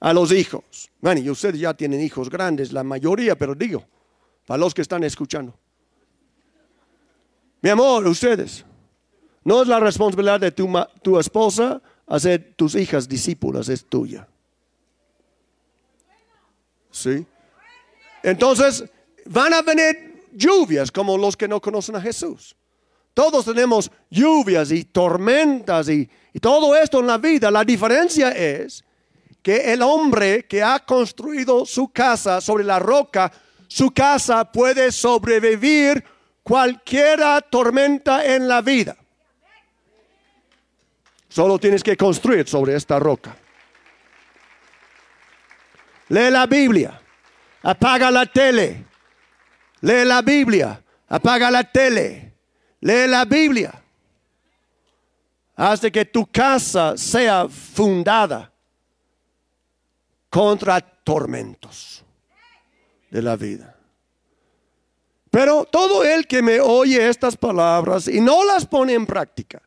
a 0.00 0.14
los 0.14 0.32
hijos. 0.32 0.90
Bueno, 1.00 1.20
y 1.20 1.30
ustedes 1.30 1.60
ya 1.60 1.74
tienen 1.74 2.00
hijos 2.00 2.30
grandes, 2.30 2.72
la 2.72 2.82
mayoría, 2.82 3.36
pero 3.36 3.54
digo, 3.54 3.84
para 4.46 4.58
los 4.58 4.74
que 4.74 4.82
están 4.82 5.04
escuchando. 5.04 5.54
Mi 7.60 7.68
amor, 7.68 8.06
ustedes, 8.06 8.64
no 9.44 9.62
es 9.62 9.68
la 9.68 9.78
responsabilidad 9.78 10.40
de 10.40 10.50
tu, 10.50 10.68
tu 11.02 11.20
esposa 11.20 11.80
hacer 12.06 12.54
tus 12.56 12.74
hijas 12.74 13.08
discípulas, 13.08 13.68
es 13.68 13.84
tuya. 13.84 14.26
¿Sí? 16.90 17.24
Entonces, 18.22 18.84
van 19.26 19.54
a 19.54 19.62
venir 19.62 20.24
lluvias 20.32 20.90
como 20.90 21.16
los 21.16 21.36
que 21.36 21.46
no 21.46 21.60
conocen 21.60 21.96
a 21.96 22.00
Jesús. 22.00 22.56
Todos 23.12 23.44
tenemos 23.44 23.90
lluvias 24.08 24.72
y 24.72 24.84
tormentas 24.84 25.88
y, 25.88 26.08
y 26.32 26.40
todo 26.40 26.74
esto 26.74 27.00
en 27.00 27.06
la 27.06 27.18
vida. 27.18 27.50
La 27.50 27.64
diferencia 27.64 28.30
es 28.30 28.82
que 29.42 29.72
el 29.72 29.82
hombre 29.82 30.44
que 30.46 30.62
ha 30.62 30.80
construido 30.80 31.64
su 31.64 31.88
casa 31.88 32.40
sobre 32.40 32.64
la 32.64 32.78
roca, 32.78 33.32
su 33.68 33.90
casa 33.90 34.44
puede 34.44 34.92
sobrevivir 34.92 36.04
cualquier 36.42 37.20
tormenta 37.50 38.24
en 38.24 38.48
la 38.48 38.60
vida. 38.60 38.96
Solo 41.28 41.58
tienes 41.58 41.82
que 41.82 41.96
construir 41.96 42.48
sobre 42.48 42.74
esta 42.74 42.98
roca. 42.98 43.36
Lee 46.08 46.30
la 46.30 46.46
Biblia, 46.46 47.00
apaga 47.62 48.10
la 48.10 48.26
tele, 48.26 48.84
lee 49.80 50.04
la 50.04 50.22
Biblia, 50.22 50.82
apaga 51.08 51.50
la 51.52 51.62
tele, 51.62 52.34
lee 52.80 53.06
la 53.06 53.24
Biblia. 53.24 53.72
Haz 55.54 55.80
que 55.92 56.04
tu 56.06 56.26
casa 56.26 56.96
sea 56.96 57.46
fundada 57.48 58.50
contra 60.30 60.80
tormentos 60.80 62.04
de 63.10 63.20
la 63.20 63.36
vida. 63.36 63.76
Pero 65.30 65.64
todo 65.64 66.04
el 66.04 66.26
que 66.26 66.40
me 66.42 66.60
oye 66.60 67.08
estas 67.08 67.36
palabras 67.36 68.08
y 68.08 68.20
no 68.20 68.44
las 68.44 68.64
pone 68.66 68.94
en 68.94 69.06
práctica, 69.06 69.60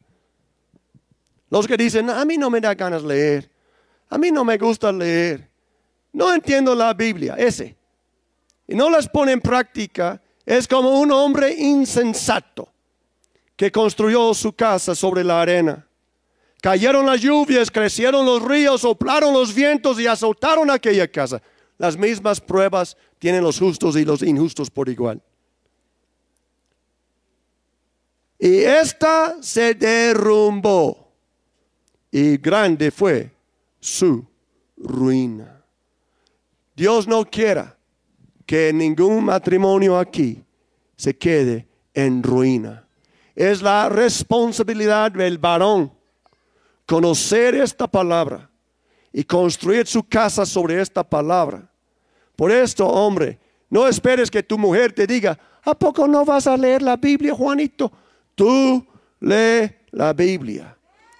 los 1.49 1.67
que 1.67 1.77
dicen, 1.77 2.09
a 2.09 2.25
mí 2.25 2.37
no 2.37 2.49
me 2.49 2.59
da 2.59 2.73
ganas 2.73 3.03
leer, 3.03 3.49
a 4.09 4.17
mí 4.17 4.31
no 4.31 4.43
me 4.43 4.57
gusta 4.57 4.91
leer, 4.91 5.49
no 6.13 6.33
entiendo 6.33 6.73
la 6.73 6.93
Biblia, 6.93 7.35
ese, 7.37 7.75
y 8.67 8.75
no 8.75 8.89
las 8.89 9.07
pone 9.07 9.33
en 9.33 9.41
práctica, 9.41 10.21
es 10.45 10.67
como 10.67 10.99
un 10.99 11.11
hombre 11.11 11.53
insensato 11.53 12.69
que 13.55 13.71
construyó 13.71 14.33
su 14.33 14.53
casa 14.53 14.95
sobre 14.95 15.23
la 15.23 15.41
arena 15.41 15.85
Cayeron 16.63 17.05
las 17.05 17.19
lluvias, 17.19 17.69
crecieron 17.69 18.25
los 18.25 18.41
ríos, 18.41 18.79
soplaron 18.79 19.33
los 19.33 19.53
vientos 19.53 19.99
y 19.99 20.07
azotaron 20.07 20.71
aquella 20.71 21.05
casa. 21.09 21.41
Las 21.77 21.97
mismas 21.97 22.39
pruebas 22.39 22.95
tienen 23.19 23.43
los 23.43 23.59
justos 23.59 23.97
y 23.97 24.05
los 24.05 24.23
injustos 24.23 24.69
por 24.69 24.87
igual. 24.87 25.21
Y 28.39 28.59
esta 28.59 29.43
se 29.43 29.73
derrumbó 29.73 31.11
y 32.09 32.37
grande 32.37 32.91
fue 32.91 33.29
su 33.81 34.25
ruina. 34.77 35.61
Dios 36.73 37.09
no 37.09 37.25
quiera 37.25 37.77
que 38.45 38.71
ningún 38.71 39.25
matrimonio 39.25 39.99
aquí 39.99 40.41
se 40.95 41.13
quede 41.17 41.67
en 41.93 42.23
ruina. 42.23 42.87
Es 43.35 43.61
la 43.61 43.89
responsabilidad 43.89 45.11
del 45.11 45.37
varón 45.37 45.91
conocer 46.85 47.55
esta 47.55 47.87
palabra 47.87 48.49
y 49.11 49.23
construir 49.23 49.87
su 49.87 50.03
casa 50.03 50.45
sobre 50.45 50.81
esta 50.81 51.03
palabra. 51.03 51.69
Por 52.35 52.51
esto, 52.51 52.87
hombre, 52.87 53.39
no 53.69 53.87
esperes 53.87 54.29
que 54.29 54.43
tu 54.43 54.57
mujer 54.57 54.91
te 54.91 55.07
diga, 55.07 55.37
¿a 55.63 55.73
poco 55.73 56.07
no 56.07 56.25
vas 56.25 56.47
a 56.47 56.57
leer 56.57 56.81
la 56.81 56.97
Biblia, 56.97 57.33
Juanito? 57.33 57.91
Tú 58.35 58.85
lee 59.19 59.71
la 59.91 60.13
Biblia. 60.13 60.75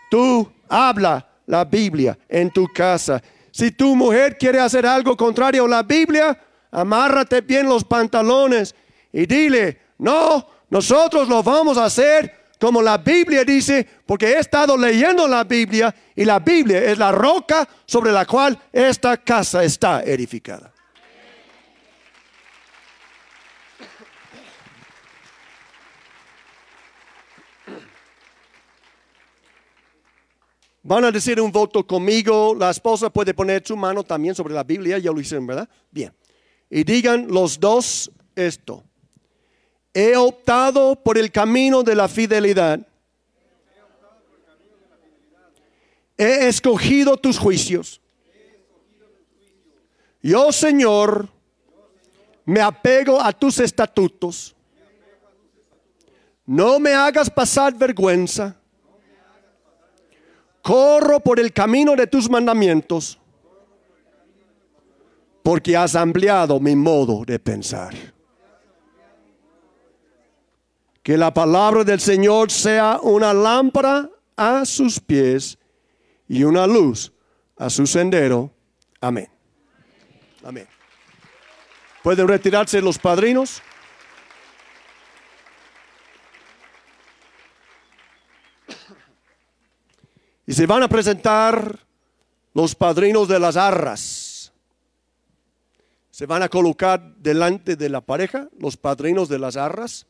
Tú 0.10 0.52
habla 0.68 1.28
la 1.46 1.66
Biblia 1.66 2.18
en 2.28 2.52
tu 2.52 2.68
casa. 2.74 3.22
Si 3.52 3.72
tu 3.72 3.96
mujer 3.96 4.38
quiere 4.38 4.60
hacer 4.60 4.86
algo 4.86 5.16
contrario 5.16 5.66
a 5.66 5.70
la 5.70 5.84
Biblia, 5.84 6.40
amárrate 6.72 7.42
bien 7.42 7.68
los 7.68 7.84
pantalones 7.84 8.76
y 9.12 9.26
dile, 9.26 9.80
no, 10.00 10.48
nosotros 10.70 11.30
lo 11.30 11.44
vamos 11.44 11.78
a 11.78 11.86
hacer 11.86 12.43
como 12.64 12.82
la 12.82 12.98
Biblia 12.98 13.44
dice, 13.44 13.86
porque 14.06 14.26
he 14.28 14.40
estado 14.40 14.78
leyendo 14.78 15.28
la 15.28 15.44
Biblia 15.44 15.94
y 16.16 16.24
la 16.24 16.40
Biblia 16.40 16.82
es 16.82 16.98
la 16.98 17.12
roca 17.12 17.68
sobre 17.86 18.10
la 18.10 18.26
cual 18.26 18.58
esta 18.72 19.18
casa 19.18 19.66
está 19.66 20.02
edificada. 20.02 20.72
Van 30.84 31.04
a 31.04 31.12
decir 31.12 31.42
un 31.42 31.52
voto 31.52 31.86
conmigo. 31.86 32.56
La 32.58 32.70
esposa 32.70 33.10
puede 33.10 33.34
poner 33.34 33.62
su 33.68 33.76
mano 33.76 34.06
también 34.06 34.36
sobre 34.36 34.54
la 34.54 34.64
Biblia. 34.64 35.00
Ya 35.00 35.12
lo 35.12 35.20
hicieron, 35.20 35.46
¿verdad? 35.46 35.68
Bien. 35.92 36.14
Y 36.70 36.86
digan 36.86 37.28
los 37.28 37.60
dos 37.60 38.10
esto. 38.38 38.86
He 39.94 40.16
optado 40.16 40.96
por 40.96 41.18
el 41.18 41.32
camino 41.32 41.84
de 41.84 41.96
la 41.96 42.08
fidelidad. 42.08 42.80
He 46.18 46.48
escogido 46.48 47.18
tus 47.18 47.38
juicios. 47.38 48.02
Yo, 50.22 50.52
Señor, 50.52 51.28
me 52.46 52.62
apego 52.62 53.22
a 53.22 53.32
tus 53.32 53.60
estatutos. 53.60 54.56
No 56.46 56.80
me 56.80 56.94
hagas 56.94 57.30
pasar 57.30 57.74
vergüenza. 57.74 58.56
Corro 60.62 61.20
por 61.20 61.40
el 61.40 61.52
camino 61.52 61.94
de 61.96 62.08
tus 62.08 62.30
mandamientos, 62.30 63.20
porque 65.44 65.76
has 65.76 65.94
ampliado 65.94 66.58
mi 66.60 66.74
modo 66.74 67.26
de 67.26 67.38
pensar. 67.38 68.13
Que 71.04 71.18
la 71.18 71.34
palabra 71.34 71.84
del 71.84 72.00
Señor 72.00 72.50
sea 72.50 73.00
una 73.02 73.34
lámpara 73.34 74.10
a 74.36 74.66
sus 74.66 75.00
pies 75.00 75.58
y 76.28 76.44
una 76.44 76.66
luz 76.66 77.12
a 77.58 77.70
su 77.70 77.86
sendero. 77.86 78.52
Amén. 79.02 79.30
Amén. 80.44 80.68
¿Pueden 82.02 82.28
retirarse 82.28 82.82
los 82.82 82.98
padrinos? 82.98 83.62
Y 90.46 90.54
se 90.54 90.66
van 90.66 90.84
a 90.84 90.90
presentar 90.90 91.80
los 92.54 92.76
padrinos 92.76 93.28
de 93.28 93.40
las 93.40 93.56
arras. 93.56 94.52
Se 96.12 96.26
van 96.26 96.44
a 96.44 96.50
colocar 96.50 97.16
delante 97.16 97.76
de 97.76 97.90
la 97.90 98.02
pareja 98.02 98.50
los 98.60 98.78
padrinos 98.78 99.30
de 99.30 99.40
las 99.40 99.56
arras. 99.56 100.06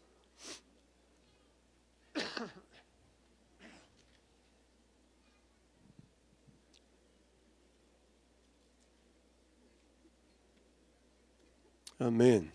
Amén. 11.99 12.51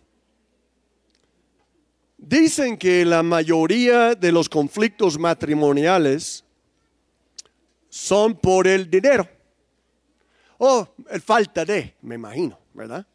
Dicen 2.18 2.76
que 2.76 3.04
la 3.04 3.22
mayoría 3.22 4.14
de 4.14 4.31
los 4.31 4.48
conflictos 4.48 5.18
matrimoniales 5.18 6.44
son 7.88 8.37
por 8.37 8.66
el 8.66 8.90
dinero. 8.90 9.26
O 10.59 10.87
el 11.09 11.22
falta 11.22 11.64
de, 11.64 11.94
me 12.02 12.16
imagino, 12.16 12.59
¿verdad? 12.74 13.07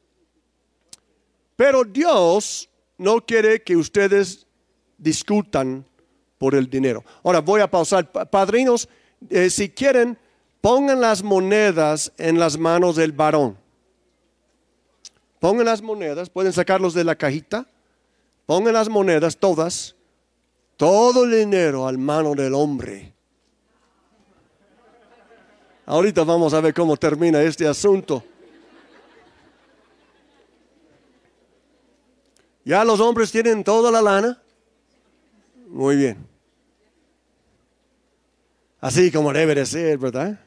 Pero 1.55 1.83
Dios 1.83 2.67
no 2.97 3.23
quiere 3.23 3.61
que 3.61 3.75
ustedes 3.75 4.47
discutan 4.97 5.85
por 6.43 6.55
el 6.55 6.69
dinero. 6.69 7.05
Ahora 7.23 7.39
voy 7.39 7.61
a 7.61 7.71
pausar. 7.71 8.11
Padrinos, 8.11 8.89
eh, 9.29 9.49
si 9.49 9.69
quieren, 9.69 10.17
pongan 10.59 10.99
las 10.99 11.23
monedas 11.23 12.11
en 12.17 12.37
las 12.37 12.57
manos 12.57 12.97
del 12.97 13.13
varón. 13.13 13.57
Pongan 15.39 15.63
las 15.63 15.81
monedas, 15.81 16.29
pueden 16.29 16.51
sacarlos 16.51 16.93
de 16.93 17.05
la 17.05 17.15
cajita. 17.15 17.65
Pongan 18.45 18.73
las 18.73 18.89
monedas 18.89 19.37
todas, 19.37 19.95
todo 20.75 21.23
el 21.23 21.31
dinero 21.31 21.87
al 21.87 21.97
mano 21.97 22.35
del 22.35 22.53
hombre. 22.53 23.13
Ahorita 25.85 26.25
vamos 26.25 26.53
a 26.53 26.59
ver 26.59 26.73
cómo 26.73 26.97
termina 26.97 27.41
este 27.41 27.65
asunto. 27.65 28.21
¿Ya 32.65 32.83
los 32.83 32.99
hombres 32.99 33.31
tienen 33.31 33.63
toda 33.63 33.89
la 33.89 34.01
lana? 34.01 34.43
Muy 35.73 35.95
bien. 35.95 36.32
Así 38.83 39.09
como 39.09 39.31
debe 39.31 39.55
de 39.55 39.65
ser, 39.65 39.97
¿verdad? 39.97 40.37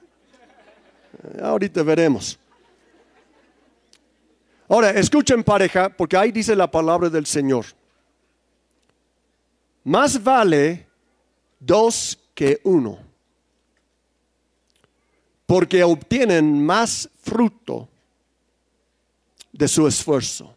Ahorita 1.43 1.83
veremos. 1.83 2.39
Ahora, 4.69 4.91
escuchen 4.91 5.43
pareja, 5.43 5.89
porque 5.89 6.19
ahí 6.19 6.33
dice 6.33 6.55
la 6.55 6.71
palabra 6.71 7.09
del 7.09 7.25
Señor. 7.25 7.65
Más 9.85 10.23
vale 10.23 10.87
dos 11.59 12.19
que 12.35 12.61
uno, 12.65 12.99
porque 15.47 15.83
obtienen 15.83 16.63
más 16.63 17.09
fruto 17.23 17.89
de 19.51 19.67
su 19.67 19.87
esfuerzo. 19.87 20.55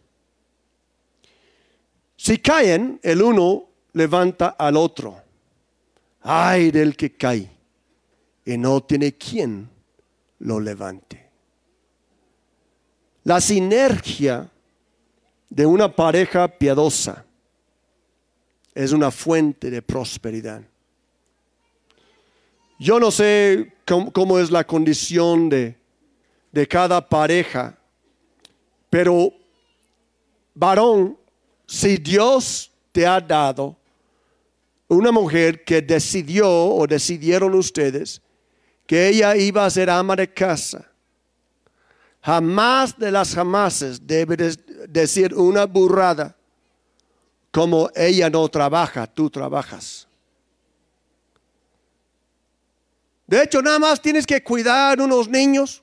Si 2.17 2.39
caen, 2.39 2.99
el 3.01 3.21
uno 3.21 3.69
levanta 3.93 4.49
al 4.49 4.75
otro. 4.75 5.15
Ay 6.21 6.71
del 6.71 6.97
que 6.97 7.15
cae 7.15 7.58
y 8.45 8.57
no 8.57 8.81
tiene 8.81 9.13
quien 9.13 9.69
lo 10.39 10.59
levante. 10.59 11.29
La 13.23 13.41
sinergia 13.41 14.49
de 15.49 15.65
una 15.65 15.93
pareja 15.93 16.47
piadosa 16.47 17.25
es 18.73 18.91
una 18.91 19.11
fuente 19.11 19.69
de 19.69 19.81
prosperidad. 19.81 20.61
Yo 22.79 22.99
no 22.99 23.11
sé 23.11 23.73
cómo, 23.85 24.39
es 24.39 24.51
la 24.51 24.63
condición 24.63 25.49
de, 25.49 25.75
de 26.51 26.67
cada 26.67 27.07
pareja, 27.07 27.77
pero 28.89 29.33
varón, 30.53 31.17
si 31.67 31.97
Dios 31.97 32.71
te 32.91 33.05
ha 33.05 33.19
dado 33.19 33.75
una 34.87 35.11
mujer 35.11 35.63
que 35.63 35.81
decidió 35.81 36.49
o 36.49 36.87
decidieron 36.87 37.53
ustedes 37.53 38.21
que 38.89 39.07
ella 39.09 39.35
iba 39.35 39.63
a 39.63 39.69
ser 39.69 39.87
ama 39.87 40.15
de 40.15 40.33
casa, 40.33 40.83
Jamás 42.21 42.97
de 42.97 43.11
las 43.11 43.33
jamases 43.33 44.05
debe 44.05 44.35
decir 44.89 45.33
una 45.33 45.65
burrada 45.65 46.35
como 47.49 47.89
ella 47.95 48.29
no 48.29 48.47
trabaja, 48.49 49.07
tú 49.07 49.29
trabajas. 49.29 50.07
De 53.25 53.41
hecho, 53.41 53.61
nada 53.61 53.79
más 53.79 54.01
tienes 54.01 54.25
que 54.25 54.43
cuidar 54.43 54.99
unos 54.99 55.29
niños. 55.29 55.81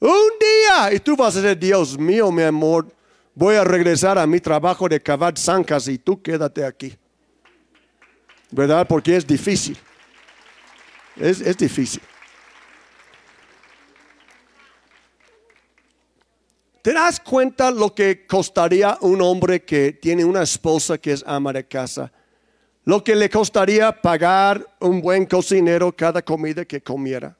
Un 0.00 0.30
día 0.40 0.94
y 0.94 1.00
tú 1.00 1.14
vas 1.14 1.36
a 1.36 1.42
decir, 1.42 1.58
Dios 1.58 1.98
mío, 1.98 2.30
mi 2.32 2.42
amor, 2.42 2.90
voy 3.34 3.56
a 3.56 3.64
regresar 3.64 4.16
a 4.16 4.26
mi 4.26 4.40
trabajo 4.40 4.88
de 4.88 5.02
cavar 5.02 5.36
zancas 5.36 5.88
y 5.88 5.98
tú 5.98 6.22
quédate 6.22 6.64
aquí. 6.64 6.96
¿Verdad? 8.50 8.86
Porque 8.88 9.16
es 9.16 9.26
difícil. 9.26 9.76
Es, 11.16 11.40
es 11.40 11.56
difícil. 11.56 12.02
¿Te 16.86 16.92
das 16.92 17.18
cuenta 17.18 17.72
lo 17.72 17.92
que 17.92 18.28
costaría 18.28 18.96
un 19.00 19.20
hombre 19.20 19.64
que 19.64 19.92
tiene 19.92 20.24
una 20.24 20.42
esposa 20.42 20.96
que 20.98 21.10
es 21.10 21.24
ama 21.26 21.52
de 21.52 21.66
casa? 21.66 22.12
Lo 22.84 23.02
que 23.02 23.16
le 23.16 23.28
costaría 23.28 23.90
pagar 24.00 24.64
un 24.78 25.00
buen 25.00 25.26
cocinero 25.26 25.90
cada 25.90 26.22
comida 26.22 26.64
que 26.64 26.80
comiera. 26.80 27.36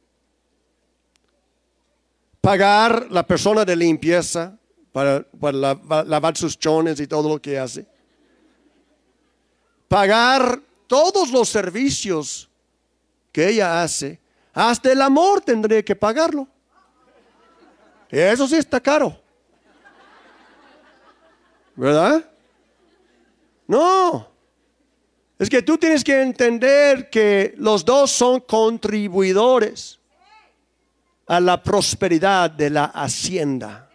Pagar 2.41 3.07
la 3.09 3.25
persona 3.25 3.65
de 3.65 3.77
limpieza 3.77 4.59
para, 4.91 5.25
lavar 6.05 6.37
sus 6.37 6.59
chones 6.59 6.99
y 6.99 7.07
todo 7.07 7.29
lo 7.29 7.41
que 7.41 7.57
hace. 7.57 7.87
Pagar 9.87 10.61
todos 10.89 11.31
los 11.31 11.49
servicios 11.49 12.51
que 13.37 13.51
ella 13.51 13.82
hace. 13.82 14.18
Hasta 14.55 14.91
el 14.91 15.03
amor 15.03 15.43
tendría 15.43 15.84
que 15.84 15.95
pagarlo. 15.95 16.49
Eso 18.09 18.49
sí 18.49 18.57
está 18.57 18.80
caro. 18.80 19.14
¿Verdad? 21.74 22.24
No. 23.66 24.26
Es 25.39 25.51
que 25.51 25.61
tú 25.61 25.76
tienes 25.76 26.03
que 26.03 26.22
entender 26.22 27.11
que 27.11 27.53
los 27.59 27.84
dos 27.84 28.11
son 28.11 28.41
contribuidores 28.41 29.99
a 31.26 31.39
la 31.39 31.62
prosperidad 31.62 32.51
de 32.51 32.70
la 32.70 32.87
hacienda. 32.87 33.91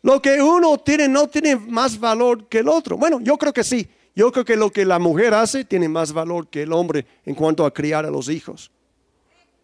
Lo 0.00 0.22
que 0.22 0.40
uno 0.40 0.78
tiene 0.78 1.08
no 1.08 1.28
tiene 1.28 1.56
más 1.56 2.00
valor 2.00 2.48
que 2.48 2.60
el 2.60 2.68
otro. 2.68 2.96
Bueno, 2.96 3.20
yo 3.20 3.36
creo 3.36 3.52
que 3.52 3.64
sí. 3.64 3.86
Yo 4.18 4.32
creo 4.32 4.44
que 4.44 4.56
lo 4.56 4.72
que 4.72 4.84
la 4.84 4.98
mujer 4.98 5.32
hace 5.32 5.64
tiene 5.64 5.88
más 5.88 6.12
valor 6.12 6.48
que 6.48 6.62
el 6.64 6.72
hombre 6.72 7.06
en 7.24 7.36
cuanto 7.36 7.64
a 7.64 7.72
criar 7.72 8.04
a 8.04 8.10
los 8.10 8.28
hijos. 8.28 8.72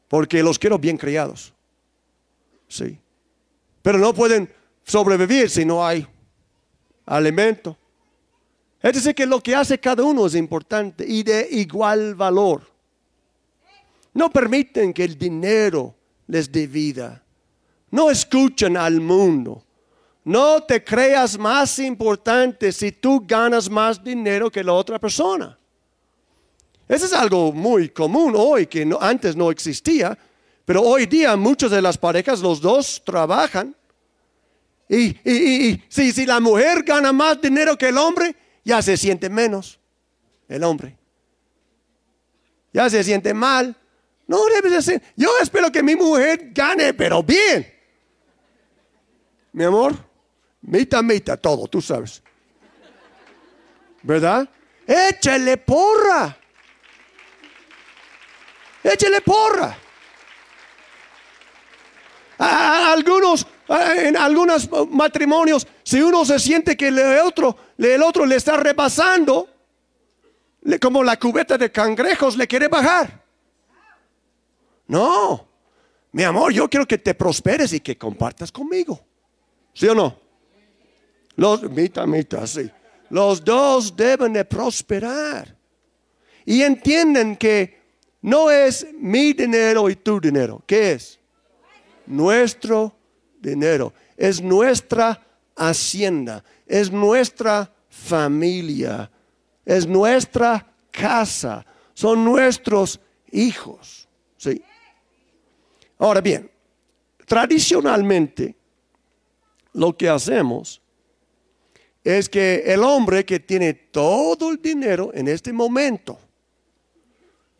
Porque 0.07 0.45
los 0.45 0.61
quiero 0.61 0.79
bien 0.79 0.97
criados. 0.97 1.53
Sí. 2.69 2.97
Pero 3.83 3.99
no 3.99 4.15
pueden 4.15 4.49
sobrevivir 4.85 5.51
si 5.51 5.65
no 5.65 5.85
hay 5.85 6.07
alimento. 7.05 7.77
Es 8.81 8.93
decir, 8.93 9.13
que 9.13 9.27
lo 9.27 9.41
que 9.41 9.57
hace 9.57 9.81
cada 9.81 10.05
uno 10.05 10.25
es 10.25 10.37
importante 10.37 11.05
y 11.05 11.25
de 11.25 11.49
igual 11.51 12.15
valor. 12.15 12.63
No 14.13 14.31
permiten 14.31 14.93
que 14.93 15.03
el 15.03 15.19
dinero 15.19 15.97
les 16.29 16.53
dé 16.53 16.69
vida. 16.69 17.25
No 17.91 18.09
escuchan 18.09 18.77
al 18.77 19.01
mundo. 19.01 19.64
No 20.25 20.63
te 20.63 20.83
creas 20.83 21.39
más 21.39 21.79
importante 21.79 22.73
si 22.73 22.93
tú 22.93 23.23
ganas 23.27 23.69
más 23.69 24.03
dinero 24.03 24.51
que 24.51 24.65
la 24.65 24.73
otra 24.73 24.99
persona. 24.99 25.59
Eso 26.89 27.05
es 27.05 27.13
algo 27.13 27.53
muy 27.53 27.91
común 27.91 28.35
hoy 28.37 28.67
que 28.67 28.91
antes 29.01 29.37
no 29.37 29.51
existía, 29.51 30.17
pero 30.65 30.81
hoy 30.81 31.05
día 31.05 31.37
muchas 31.37 31.71
de 31.71 31.83
las 31.83 31.99
parejas, 31.99 32.41
los 32.41 32.61
dos 32.61 33.03
trabajan. 33.05 33.77
Y, 34.89 35.15
si, 35.89 36.13
si 36.13 36.27
la 36.27 36.41
mujer 36.41 36.83
gana 36.83 37.13
más 37.13 37.41
dinero 37.41 37.77
que 37.77 37.89
el 37.89 37.99
hombre, 37.99 38.35
ya 38.65 38.81
se 38.81 38.97
siente 38.97 39.29
menos 39.29 39.79
el 40.49 40.65
hombre. 40.65 40.97
Ya 42.73 42.89
se 42.89 43.05
siente 43.05 43.35
mal. 43.35 43.77
No 44.27 44.45
debe 44.47 44.71
de 44.71 44.83
ser. 44.83 45.03
Yo 45.17 45.31
espero 45.41 45.71
que 45.71 45.83
mi 45.83 45.95
mujer 45.95 46.51
gane, 46.53 46.95
pero 46.95 47.23
bien. 47.23 47.67
Mi 49.53 49.65
amor, 49.65 49.95
mita, 50.67 51.03
mita, 51.03 51.37
todo, 51.37 51.67
tú 51.69 51.81
sabes. 51.81 52.23
¿Verdad? 54.03 54.49
Échale 54.87 55.57
porra. 55.57 56.37
Échale 58.83 59.21
porra. 59.23 59.77
algunos, 62.39 63.47
en 63.69 64.17
algunos 64.17 64.69
matrimonios, 64.91 65.67
si 65.83 66.03
uno 66.03 66.25
se 66.25 66.39
siente 66.39 66.77
que 66.77 66.89
el 66.89 66.99
otro, 67.21 67.57
el 67.79 68.03
otro 68.03 68.27
le 68.27 68.37
está 68.37 68.57
repasando, 68.57 69.49
como 70.81 71.03
la 71.03 71.19
cubeta 71.19 71.57
de 71.57 71.71
cangrejos 71.71 72.37
le 72.37 72.47
quiere 72.47 72.69
bajar. 72.69 73.23
No, 74.87 75.49
mi 76.13 76.23
amor, 76.25 76.53
yo 76.53 76.69
quiero 76.69 76.87
que 76.87 76.99
te 76.99 77.15
prosperes 77.15 77.73
y 77.73 77.81
que 77.81 77.97
compartas 77.97 78.53
conmigo. 78.53 79.01
¿Sí 79.73 79.89
o 79.89 79.95
no? 79.95 80.24
Los, 81.37 81.61
sí. 82.47 82.71
Los 83.11 83.45
dos 83.45 83.95
deben 83.95 84.33
de 84.33 84.45
prosperar. 84.45 85.57
Y 86.45 86.63
entienden 86.63 87.37
que 87.37 87.83
no 88.23 88.51
es 88.51 88.87
mi 88.95 89.33
dinero 89.33 89.89
y 89.89 89.97
tu 89.97 90.21
dinero. 90.21 90.63
¿Qué 90.67 90.93
es? 90.93 91.19
Nuestro 92.07 92.95
dinero. 93.41 93.93
Es 94.17 94.41
nuestra 94.41 95.27
hacienda. 95.57 96.45
Es 96.67 96.91
nuestra 96.91 97.73
familia. 97.89 99.11
Es 99.65 99.87
nuestra 99.87 100.67
casa. 100.91 101.65
Son 101.95 102.25
nuestros 102.25 103.01
hijos. 103.31 104.09
¿Sí? 104.37 104.63
Ahora 105.99 106.21
bien, 106.21 106.51
tradicionalmente 107.27 108.55
lo 109.73 109.97
que 109.97 110.09
hacemos 110.09 110.83
es 112.05 112.29
que 112.29 112.63
el 112.67 112.85
hombre 112.85 113.25
que 113.25 113.41
tiene 113.41 113.73
todo 113.73 114.51
el 114.51 114.61
dinero 114.61 115.11
en 115.15 115.27
este 115.27 115.53
momento, 115.53 116.19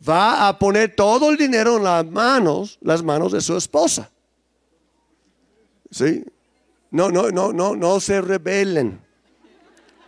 va 0.07 0.47
a 0.47 0.59
poner 0.59 0.95
todo 0.95 1.31
el 1.31 1.37
dinero 1.37 1.77
en 1.77 1.83
las 1.83 2.05
manos, 2.05 2.77
las 2.81 3.01
manos 3.01 3.31
de 3.31 3.41
su 3.41 3.57
esposa. 3.57 4.11
¿Sí? 5.89 6.23
No, 6.91 7.09
no, 7.09 7.31
no, 7.31 7.51
no, 7.51 7.75
no 7.75 7.99
se 7.99 8.21
rebelen. 8.21 9.01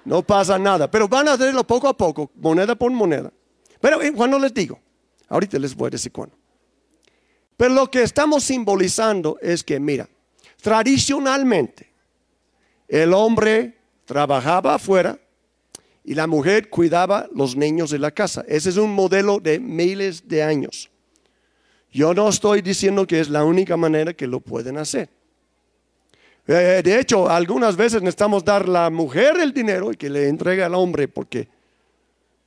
No 0.06 0.22
pasa 0.22 0.58
nada. 0.58 0.90
Pero 0.90 1.08
van 1.08 1.28
a 1.28 1.34
hacerlo 1.34 1.66
poco 1.66 1.88
a 1.88 1.98
poco, 1.98 2.32
moneda 2.36 2.76
por 2.76 2.92
moneda. 2.92 3.32
Pero 3.82 4.02
eh, 4.02 4.14
cuando 4.14 4.38
les 4.40 4.54
digo, 4.54 4.80
ahorita 5.28 5.58
les 5.60 5.76
voy 5.76 5.88
a 5.88 5.92
decir 5.92 6.12
cuándo. 6.12 6.36
Pero 7.56 7.74
lo 7.74 7.90
que 7.90 8.04
estamos 8.04 8.44
simbolizando 8.44 9.38
es 9.42 9.64
que, 9.64 9.80
mira, 9.80 10.08
tradicionalmente 10.62 11.92
el 12.88 13.14
hombre 13.14 13.77
trabajaba 14.08 14.76
afuera, 14.76 15.20
y 16.04 16.16
la 16.16 16.26
mujer 16.26 16.70
cuidaba 16.70 17.28
los 17.36 17.58
niños 17.58 17.92
de 17.92 18.00
la 18.00 18.12
casa. 18.12 18.46
Ese 18.48 18.70
es 18.70 18.78
un 18.78 18.92
modelo 18.94 19.40
de 19.42 19.60
miles 19.60 20.26
de 20.26 20.42
años. 20.42 20.90
Yo 21.92 22.14
no 22.14 22.30
estoy 22.30 22.62
diciendo 22.62 23.06
que 23.06 23.20
es 23.20 23.28
la 23.30 23.44
única 23.44 23.76
manera 23.76 24.14
que 24.14 24.26
lo 24.26 24.40
pueden 24.40 24.78
hacer. 24.78 25.10
Eh, 26.48 26.82
de 26.82 26.98
hecho, 26.98 27.30
algunas 27.30 27.76
veces 27.76 28.02
necesitamos 28.02 28.46
dar 28.46 28.64
a 28.64 28.68
la 28.68 28.90
mujer 28.90 29.38
el 29.38 29.54
dinero 29.54 29.92
y 29.92 29.98
que 29.98 30.10
le 30.10 30.30
entregue 30.30 30.64
al 30.64 30.76
hombre 30.76 31.10
porque 31.10 31.50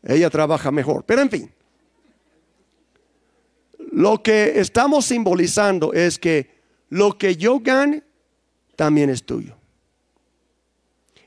ella 0.02 0.30
trabaja 0.30 0.70
mejor. 0.70 1.04
Pero 1.04 1.20
en 1.20 1.28
fin, 1.28 1.52
lo 3.92 4.22
que 4.22 4.58
estamos 4.58 5.04
simbolizando 5.04 5.92
es 5.92 6.18
que 6.18 6.48
lo 6.88 7.18
que 7.18 7.36
yo 7.36 7.60
gane 7.60 8.02
también 8.74 9.10
es 9.10 9.22
tuyo. 9.22 9.59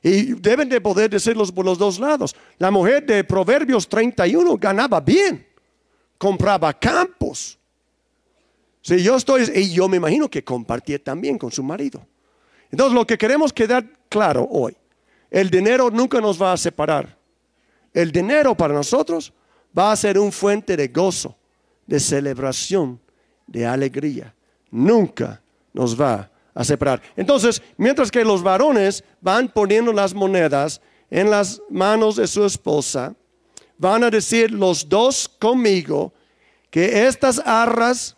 Y 0.03 0.33
deben 0.33 0.67
de 0.67 0.81
poder 0.81 1.09
decirlos 1.09 1.49
por 1.49 1.63
los 1.63 1.77
dos 1.77 1.97
lados. 1.97 2.35
La 2.57 2.69
mujer 2.69 3.05
de 3.05 3.23
Proverbios 3.23 3.87
31 3.87 4.57
ganaba 4.57 4.99
bien, 4.99 5.47
compraba 6.17 6.77
campos. 6.77 7.57
Si 8.81 9.01
yo 9.01 9.15
estoy, 9.15 9.49
y 9.55 9.71
yo 9.71 9.87
me 9.87 9.95
imagino 9.95 10.29
que 10.29 10.43
compartía 10.43 11.01
también 11.01 11.37
con 11.37 11.49
su 11.53 11.63
marido. 11.63 12.05
Entonces 12.69 12.93
lo 12.93 13.07
que 13.07 13.17
queremos 13.17 13.53
quedar 13.53 13.85
claro 14.09 14.45
hoy, 14.51 14.75
el 15.31 15.49
dinero 15.49 15.89
nunca 15.89 16.19
nos 16.19 16.41
va 16.41 16.51
a 16.51 16.57
separar. 16.57 17.17
El 17.93 18.11
dinero 18.11 18.55
para 18.55 18.73
nosotros 18.73 19.31
va 19.77 19.93
a 19.93 19.95
ser 19.95 20.19
un 20.19 20.33
fuente 20.33 20.75
de 20.75 20.89
gozo, 20.89 21.37
de 21.87 21.99
celebración, 21.99 22.99
de 23.47 23.65
alegría. 23.65 24.35
Nunca 24.69 25.41
nos 25.71 25.99
va 25.99 26.29
a 26.53 26.63
separar. 26.63 27.01
Entonces, 27.15 27.61
mientras 27.77 28.11
que 28.11 28.23
los 28.23 28.43
varones 28.43 29.03
van 29.21 29.47
poniendo 29.47 29.91
las 29.91 30.13
monedas 30.13 30.81
en 31.09 31.29
las 31.29 31.61
manos 31.69 32.15
de 32.15 32.27
su 32.27 32.45
esposa, 32.45 33.15
van 33.77 34.03
a 34.03 34.09
decir 34.09 34.51
los 34.51 34.87
dos 34.87 35.27
conmigo 35.39 36.13
que 36.69 37.07
estas 37.07 37.39
arras 37.39 38.15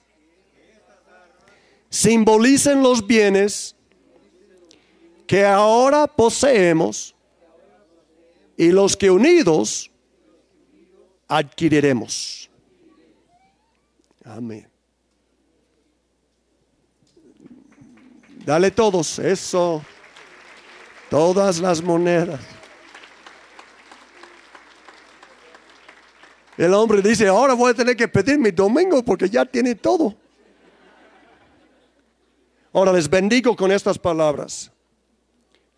simbolicen 1.90 2.82
los 2.82 3.06
bienes 3.06 3.76
que 5.28 5.46
ahora 5.46 6.08
poseemos 6.08 7.16
y 8.58 8.70
los 8.70 8.96
que 8.96 9.10
unidos 9.10 9.92
adquiriremos. 11.28 12.50
Amén. 14.24 14.75
Dale 18.46 18.70
todos, 18.70 19.18
eso. 19.18 19.84
Todas 21.10 21.60
las 21.60 21.82
monedas. 21.82 22.40
El 26.56 26.74
hombre 26.74 27.02
dice, 27.02 27.28
ahora 27.28 27.54
voy 27.54 27.72
a 27.72 27.74
tener 27.74 27.98
que 27.98 28.08
pedir 28.08 28.38
mi 28.38 28.52
domingo 28.52 29.04
porque 29.04 29.30
ya 29.30 29.46
tiene 29.46 29.74
todo. 29.74 30.16
Ahora 32.72 32.94
les 32.94 33.10
bendigo 33.10 33.56
con 33.56 33.72
estas 33.72 33.98
palabras. 33.98 34.72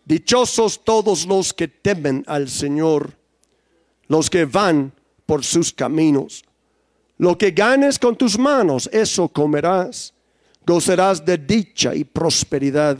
Dichosos 0.04 0.84
todos 0.84 1.26
los 1.26 1.54
que 1.54 1.68
temen 1.68 2.22
al 2.26 2.48
Señor, 2.48 3.12
los 4.08 4.28
que 4.28 4.44
van 4.44 4.92
por 5.24 5.44
sus 5.44 5.72
caminos. 5.72 6.44
Lo 7.16 7.36
que 7.36 7.50
ganes 7.50 7.98
con 7.98 8.14
tus 8.14 8.38
manos, 8.38 8.88
eso 8.92 9.28
comerás 9.28 10.14
gozarás 10.68 11.24
de 11.24 11.38
dicha 11.38 11.94
y 11.94 12.04
prosperidad. 12.04 12.98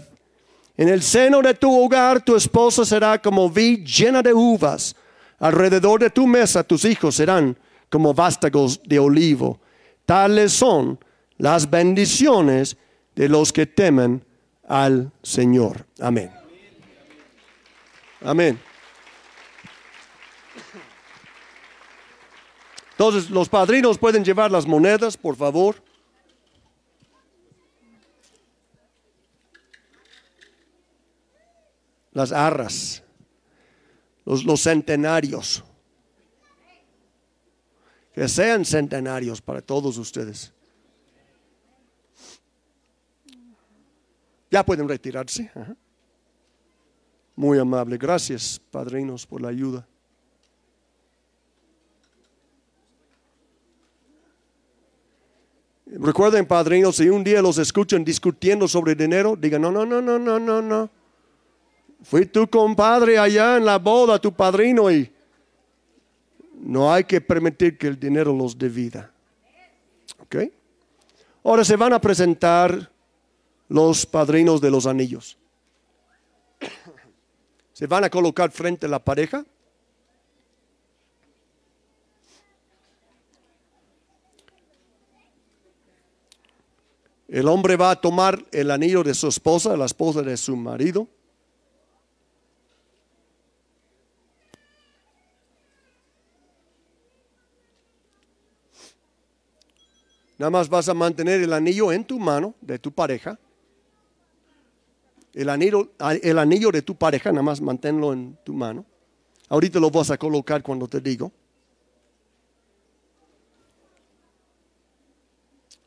En 0.74 0.88
el 0.88 1.02
seno 1.02 1.42
de 1.42 1.52
tu 1.52 1.70
hogar 1.70 2.24
tu 2.24 2.34
esposa 2.34 2.82
será 2.86 3.20
como 3.20 3.50
vid 3.50 3.84
llena 3.84 4.22
de 4.22 4.32
uvas. 4.32 4.96
Alrededor 5.38 6.00
de 6.00 6.08
tu 6.08 6.26
mesa 6.26 6.64
tus 6.64 6.86
hijos 6.86 7.16
serán 7.16 7.56
como 7.90 8.14
vástagos 8.14 8.80
de 8.82 8.98
olivo. 8.98 9.60
Tales 10.06 10.52
son 10.52 10.98
las 11.36 11.68
bendiciones 11.68 12.78
de 13.14 13.28
los 13.28 13.52
que 13.52 13.66
temen 13.66 14.24
al 14.66 15.12
Señor. 15.22 15.84
Amén. 16.00 16.30
Amén. 18.22 18.58
Entonces, 22.92 23.28
los 23.30 23.48
padrinos 23.48 23.98
pueden 23.98 24.24
llevar 24.24 24.50
las 24.50 24.66
monedas, 24.66 25.16
por 25.16 25.36
favor. 25.36 25.76
Las 32.18 32.32
arras, 32.32 33.00
los, 34.24 34.44
los 34.44 34.60
centenarios. 34.60 35.64
Que 38.12 38.26
sean 38.28 38.64
centenarios 38.64 39.40
para 39.40 39.62
todos 39.62 39.96
ustedes. 39.96 40.52
Ya 44.50 44.66
pueden 44.66 44.88
retirarse. 44.88 45.48
Muy 47.36 47.56
amable. 47.60 47.96
Gracias, 47.96 48.60
padrinos, 48.72 49.24
por 49.24 49.40
la 49.40 49.50
ayuda. 49.50 49.86
Recuerden, 55.86 56.46
padrinos, 56.46 56.96
si 56.96 57.08
un 57.08 57.22
día 57.22 57.40
los 57.40 57.58
escuchan 57.58 58.04
discutiendo 58.04 58.66
sobre 58.66 58.96
dinero, 58.96 59.36
digan, 59.36 59.62
no, 59.62 59.70
no, 59.70 59.86
no, 59.86 60.02
no, 60.02 60.18
no, 60.18 60.40
no, 60.40 60.60
no. 60.60 60.97
Fui 62.02 62.26
tu 62.26 62.48
compadre 62.48 63.18
allá 63.18 63.56
en 63.56 63.64
la 63.64 63.78
boda, 63.78 64.20
tu 64.20 64.32
padrino, 64.32 64.90
y 64.90 65.12
no 66.54 66.92
hay 66.92 67.04
que 67.04 67.20
permitir 67.20 67.76
que 67.76 67.86
el 67.86 67.98
dinero 67.98 68.32
los 68.32 68.56
divida. 68.56 69.12
¿Ok? 70.20 70.36
Ahora 71.44 71.64
se 71.64 71.76
van 71.76 71.92
a 71.92 72.00
presentar 72.00 72.90
los 73.68 74.06
padrinos 74.06 74.60
de 74.60 74.70
los 74.70 74.86
anillos. 74.86 75.38
Se 77.72 77.86
van 77.86 78.04
a 78.04 78.10
colocar 78.10 78.50
frente 78.50 78.86
a 78.86 78.88
la 78.88 78.98
pareja. 78.98 79.44
El 87.28 87.46
hombre 87.46 87.76
va 87.76 87.90
a 87.90 88.00
tomar 88.00 88.44
el 88.52 88.70
anillo 88.70 89.04
de 89.04 89.14
su 89.14 89.28
esposa, 89.28 89.76
la 89.76 89.84
esposa 89.84 90.22
de 90.22 90.36
su 90.36 90.56
marido. 90.56 91.06
Nada 100.38 100.50
más 100.50 100.68
vas 100.68 100.88
a 100.88 100.94
mantener 100.94 101.42
el 101.42 101.52
anillo 101.52 101.92
en 101.92 102.04
tu 102.04 102.18
mano 102.18 102.54
de 102.60 102.78
tu 102.78 102.92
pareja. 102.92 103.36
El 105.34 105.48
anillo, 105.48 105.90
el 106.22 106.38
anillo 106.38 106.70
de 106.70 106.82
tu 106.82 106.94
pareja, 106.94 107.32
nada 107.32 107.42
más 107.42 107.60
manténlo 107.60 108.12
en 108.12 108.38
tu 108.44 108.54
mano. 108.54 108.86
Ahorita 109.48 109.80
lo 109.80 109.90
vas 109.90 110.10
a 110.12 110.16
colocar 110.16 110.62
cuando 110.62 110.86
te 110.86 111.00
digo. 111.00 111.32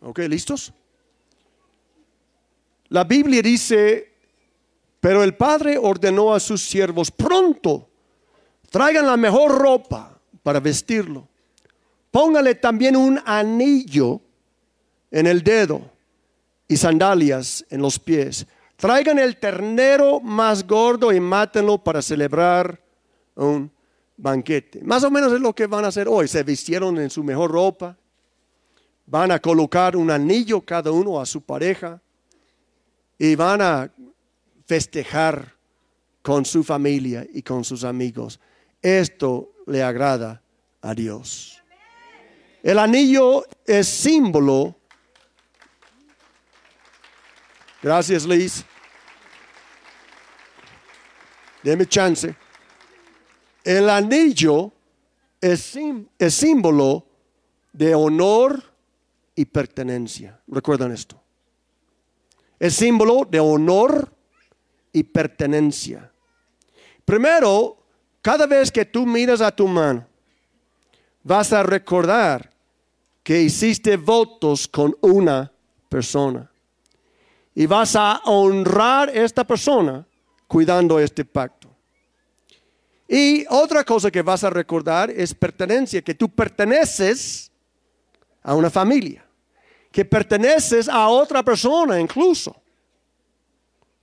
¿Ok? 0.01 0.19
¿Listos? 0.19 0.73
La 2.89 3.05
Biblia 3.05 3.41
dice, 3.41 4.11
pero 4.99 5.23
el 5.23 5.35
Padre 5.35 5.77
ordenó 5.77 6.33
a 6.33 6.41
sus 6.41 6.61
siervos, 6.61 7.09
pronto, 7.09 7.87
traigan 8.69 9.05
la 9.05 9.15
mejor 9.15 9.57
ropa 9.57 10.19
para 10.43 10.59
vestirlo. 10.59 11.27
Póngale 12.09 12.55
también 12.55 12.97
un 12.97 13.21
anillo 13.25 14.19
en 15.11 15.27
el 15.27 15.43
dedo 15.43 15.81
y 16.67 16.77
sandalias 16.77 17.65
en 17.69 17.81
los 17.81 17.99
pies. 17.99 18.47
Traigan 18.77 19.19
el 19.19 19.37
ternero 19.37 20.19
más 20.21 20.65
gordo 20.65 21.11
y 21.11 21.19
mátenlo 21.19 21.77
para 21.77 22.01
celebrar 22.01 22.81
un 23.35 23.71
banquete. 24.17 24.81
Más 24.81 25.03
o 25.03 25.11
menos 25.11 25.33
es 25.33 25.41
lo 25.41 25.53
que 25.53 25.67
van 25.67 25.85
a 25.85 25.89
hacer 25.89 26.07
hoy. 26.07 26.27
Se 26.27 26.41
vistieron 26.43 26.97
en 26.97 27.09
su 27.09 27.23
mejor 27.23 27.51
ropa. 27.51 27.97
Van 29.05 29.31
a 29.31 29.39
colocar 29.39 29.95
un 29.95 30.09
anillo 30.09 30.61
cada 30.61 30.91
uno 30.91 31.19
a 31.19 31.25
su 31.25 31.41
pareja. 31.41 32.01
Y 33.19 33.35
van 33.35 33.61
a 33.61 33.91
festejar 34.65 35.53
con 36.21 36.45
su 36.45 36.63
familia 36.63 37.27
y 37.31 37.41
con 37.41 37.63
sus 37.63 37.83
amigos. 37.83 38.39
Esto 38.81 39.51
le 39.67 39.83
agrada 39.83 40.41
a 40.81 40.95
Dios. 40.95 41.61
El 42.63 42.79
anillo 42.79 43.45
es 43.65 43.87
símbolo 43.87 44.75
Gracias, 47.81 48.25
Liz. 48.25 48.63
Deme 51.63 51.87
chance. 51.87 52.35
El 53.63 53.89
anillo 53.89 54.71
es, 55.39 55.77
es 56.17 56.33
símbolo 56.33 57.05
de 57.73 57.95
honor 57.95 58.63
y 59.35 59.45
pertenencia. 59.45 60.39
Recuerdan 60.47 60.91
esto. 60.91 61.19
Es 62.59 62.75
símbolo 62.75 63.27
de 63.29 63.39
honor 63.39 64.13
y 64.93 65.03
pertenencia. 65.03 66.11
Primero, 67.03 67.83
cada 68.21 68.45
vez 68.45 68.71
que 68.71 68.85
tú 68.85 69.07
miras 69.07 69.41
a 69.41 69.51
tu 69.55 69.67
mano, 69.67 70.05
vas 71.23 71.51
a 71.51 71.63
recordar 71.63 72.51
que 73.23 73.41
hiciste 73.41 73.97
votos 73.97 74.67
con 74.67 74.95
una 75.01 75.51
persona 75.89 76.50
y 77.53 77.65
vas 77.65 77.95
a 77.95 78.21
honrar 78.25 79.09
a 79.09 79.13
esta 79.13 79.45
persona 79.45 80.05
cuidando 80.47 80.99
este 80.99 81.25
pacto. 81.25 81.69
Y 83.07 83.45
otra 83.49 83.83
cosa 83.83 84.09
que 84.09 84.21
vas 84.21 84.43
a 84.43 84.49
recordar 84.49 85.09
es 85.09 85.33
pertenencia, 85.33 86.01
que 86.01 86.15
tú 86.15 86.29
perteneces 86.29 87.51
a 88.41 88.55
una 88.55 88.69
familia, 88.69 89.25
que 89.91 90.05
perteneces 90.05 90.87
a 90.87 91.07
otra 91.09 91.43
persona 91.43 91.99
incluso. 91.99 92.55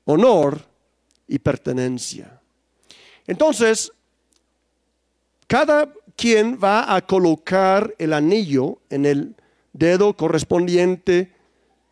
Honor 0.05 0.61
y 1.27 1.39
pertenencia. 1.39 2.39
Entonces, 3.27 3.93
cada 5.47 5.91
quien 6.17 6.59
va 6.63 6.95
a 6.95 7.01
colocar 7.01 7.95
el 7.99 8.13
anillo 8.13 8.79
en 8.91 9.07
el 9.07 9.37
dedo 9.73 10.15
correspondiente 10.15 11.33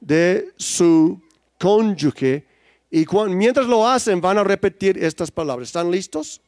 de 0.00 0.52
su 0.56 1.20
cónyuge. 1.58 2.46
Y 2.90 3.04
mientras 3.28 3.66
lo 3.66 3.86
hacen 3.86 4.20
van 4.20 4.38
a 4.38 4.44
repetir 4.44 5.02
estas 5.02 5.30
palabras. 5.30 5.68
¿Están 5.68 5.90
listos? 5.90 6.40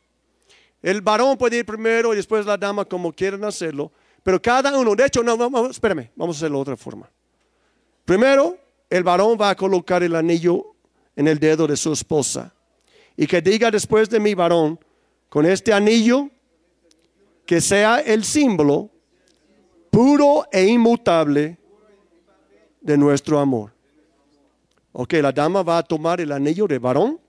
El 0.82 1.00
varón 1.00 1.36
puede 1.36 1.58
ir 1.58 1.66
primero 1.66 2.12
y 2.12 2.16
después 2.16 2.46
la 2.46 2.56
dama 2.56 2.84
como 2.84 3.12
quieran 3.12 3.44
hacerlo. 3.44 3.90
Pero 4.22 4.40
cada 4.40 4.76
uno, 4.78 4.94
de 4.94 5.06
hecho, 5.06 5.22
no, 5.22 5.70
espérame, 5.70 6.10
vamos 6.14 6.36
a 6.36 6.38
hacerlo 6.38 6.58
de 6.58 6.62
otra 6.62 6.76
forma. 6.76 7.10
Primero, 8.04 8.56
el 8.88 9.02
varón 9.02 9.36
va 9.40 9.50
a 9.50 9.54
colocar 9.56 10.02
el 10.02 10.14
anillo 10.14 10.74
en 11.16 11.28
el 11.28 11.38
dedo 11.38 11.66
de 11.66 11.76
su 11.76 11.92
esposa. 11.92 12.54
Y 13.16 13.26
que 13.26 13.40
diga 13.42 13.70
después 13.70 14.08
de 14.08 14.20
mi 14.20 14.34
varón, 14.34 14.78
con 15.28 15.44
este 15.44 15.72
anillo, 15.72 16.30
que 17.44 17.60
sea 17.60 18.00
el 18.00 18.24
símbolo 18.24 18.90
puro 19.90 20.46
e 20.52 20.64
inmutable 20.66 21.58
de 22.80 22.96
nuestro 22.96 23.38
amor. 23.38 23.72
Ok, 24.92 25.14
la 25.14 25.32
dama 25.32 25.62
va 25.62 25.78
a 25.78 25.82
tomar 25.82 26.20
el 26.20 26.32
anillo 26.32 26.66
de 26.66 26.78
varón 26.78 27.20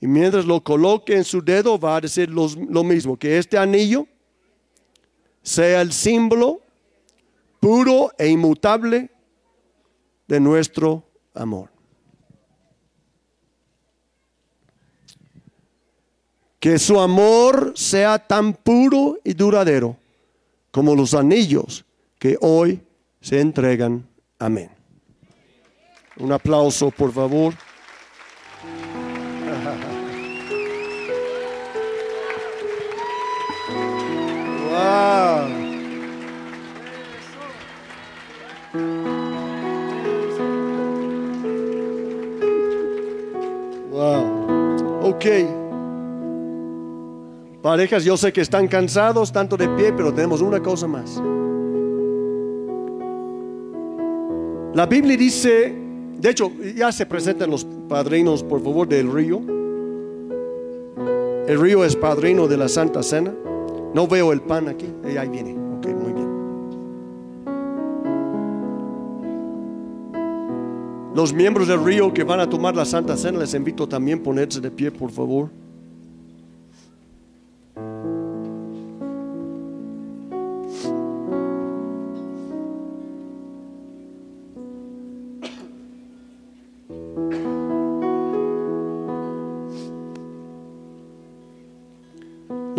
y 0.00 0.06
mientras 0.06 0.44
lo 0.44 0.62
coloque 0.62 1.14
en 1.14 1.24
su 1.24 1.42
dedo 1.42 1.78
va 1.78 1.96
a 1.96 2.00
decir 2.00 2.30
lo 2.30 2.84
mismo, 2.84 3.16
que 3.18 3.38
este 3.38 3.58
anillo 3.58 4.06
sea 5.42 5.80
el 5.82 5.92
símbolo 5.92 6.60
puro 7.60 8.10
e 8.18 8.28
inmutable 8.28 9.10
de 10.26 10.40
nuestro 10.40 11.04
amor. 11.34 11.68
Que 16.58 16.78
su 16.78 17.00
amor 17.00 17.72
sea 17.74 18.18
tan 18.18 18.52
puro 18.52 19.18
y 19.24 19.32
duradero 19.34 19.96
como 20.70 20.94
los 20.94 21.14
anillos 21.14 21.84
que 22.18 22.36
hoy 22.40 22.80
se 23.20 23.40
entregan. 23.40 24.06
Amén. 24.38 24.79
Un 26.20 26.32
aplauso, 26.32 26.90
por 26.90 27.12
favor. 27.12 27.54
Wow. 34.68 35.48
Wow. 43.90 45.10
Ok. 45.10 45.24
Parejas, 47.62 48.04
yo 48.04 48.16
sé 48.16 48.32
que 48.32 48.42
están 48.42 48.68
cansados 48.68 49.32
tanto 49.32 49.56
de 49.56 49.68
pie, 49.70 49.92
pero 49.92 50.12
tenemos 50.12 50.42
una 50.42 50.60
cosa 50.60 50.86
más. 50.86 51.20
La 54.74 54.86
Biblia 54.86 55.16
dice 55.16 55.79
de 56.20 56.30
hecho, 56.30 56.52
ya 56.76 56.92
se 56.92 57.06
presentan 57.06 57.50
los 57.50 57.64
padrinos, 57.88 58.42
por 58.42 58.62
favor, 58.62 58.86
del 58.86 59.10
río. 59.10 59.40
El 61.46 61.58
río 61.58 61.84
es 61.84 61.96
padrino 61.96 62.46
de 62.46 62.58
la 62.58 62.68
Santa 62.68 63.02
Cena. 63.02 63.34
No 63.94 64.06
veo 64.06 64.32
el 64.32 64.42
pan 64.42 64.68
aquí. 64.68 64.86
Ahí 65.04 65.28
viene. 65.28 65.56
Ok, 65.78 65.86
muy 65.86 66.12
bien. 66.12 66.30
Los 71.14 71.32
miembros 71.32 71.68
del 71.68 71.82
río 71.82 72.12
que 72.12 72.22
van 72.22 72.40
a 72.40 72.48
tomar 72.48 72.76
la 72.76 72.84
Santa 72.84 73.16
Cena, 73.16 73.38
les 73.38 73.54
invito 73.54 73.88
también 73.88 74.20
a 74.20 74.22
ponerse 74.22 74.60
de 74.60 74.70
pie, 74.70 74.92
por 74.92 75.10
favor. 75.10 75.48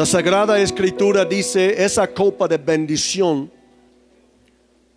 La 0.01 0.07
Sagrada 0.07 0.59
Escritura 0.59 1.25
dice, 1.25 1.85
esa 1.85 2.07
copa 2.07 2.47
de 2.47 2.57
bendición 2.57 3.51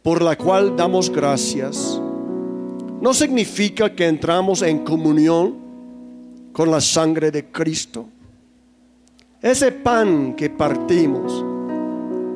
por 0.03 0.23
la 0.23 0.35
cual 0.35 0.75
damos 0.75 1.11
gracias, 1.11 2.01
no 3.03 3.13
significa 3.13 3.95
que 3.95 4.07
entramos 4.07 4.63
en 4.63 4.79
comunión 4.79 5.57
con 6.55 6.71
la 6.71 6.81
sangre 6.81 7.31
de 7.31 7.45
Cristo. 7.45 8.07
Ese 9.43 9.73
pan 9.73 10.35
que 10.35 10.49
partimos 10.49 11.45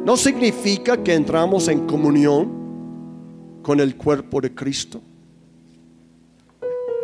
no 0.04 0.14
significa 0.18 1.02
que 1.02 1.14
entramos 1.14 1.68
en 1.68 1.86
comunión 1.86 2.50
con 3.62 3.80
el 3.80 3.96
cuerpo 3.96 4.42
de 4.42 4.54
Cristo. 4.54 5.00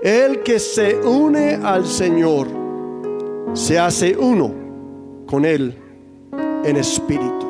El 0.03 0.43
que 0.43 0.59
se 0.59 0.97
une 0.97 1.55
al 1.55 1.87
Señor 1.87 2.49
se 3.55 3.79
hace 3.79 4.15
uno 4.15 4.64
con 5.35 5.45
Él 5.45 5.75
en 6.65 6.77
espíritu. 6.77 7.45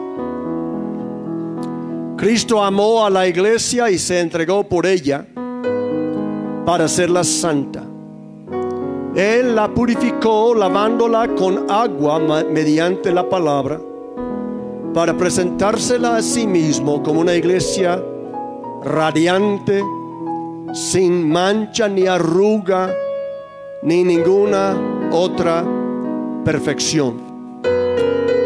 Cristo 2.17 2.65
amó 2.65 3.05
a 3.05 3.11
la 3.11 3.29
iglesia 3.29 3.91
y 3.91 3.99
se 3.99 4.21
entregó 4.21 4.67
por 4.67 4.87
ella 4.87 5.27
para 6.65 6.87
hacerla 6.87 7.23
santa. 7.23 7.83
Él 9.15 9.55
la 9.55 9.69
purificó 9.69 10.55
lavándola 10.55 11.29
con 11.35 11.71
agua 11.71 12.19
mediante 12.51 13.13
la 13.13 13.29
palabra 13.29 13.79
para 14.95 15.15
presentársela 15.15 16.17
a 16.17 16.23
sí 16.23 16.47
mismo 16.47 17.03
como 17.03 17.21
una 17.21 17.35
iglesia 17.35 18.03
radiante, 18.83 19.83
sin 20.73 21.31
mancha 21.31 21.87
ni 21.87 22.07
arruga, 22.07 22.91
ni 23.83 24.03
ninguna 24.05 24.75
otra 25.13 25.63
perfección, 26.47 27.34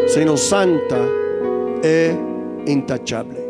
sino 0.08 0.36
santa 0.36 1.06
e 1.82 2.16
intachable. 2.66 3.48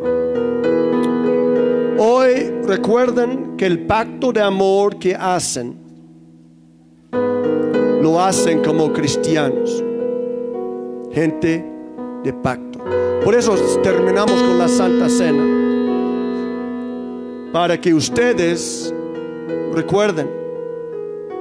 Hoy 1.99 2.51
recuerden 2.65 3.57
que 3.57 3.67
el 3.67 3.87
pacto 3.87 4.33
de 4.33 4.41
amor 4.41 4.99
que 4.99 5.15
hacen, 5.15 5.77
lo 8.03 8.21
hacen 8.21 8.63
como 8.63 8.93
cristianos, 8.93 9.83
gente 11.13 11.65
de 12.25 12.33
pacto. 12.33 12.79
Por 13.25 13.35
eso 13.35 13.55
terminamos 13.83 14.41
con 14.43 14.59
la 14.59 14.69
Santa 14.69 15.09
Cena, 15.09 15.45
para 17.53 17.81
que 17.81 17.95
ustedes 17.95 18.95
recuerden 19.73 20.29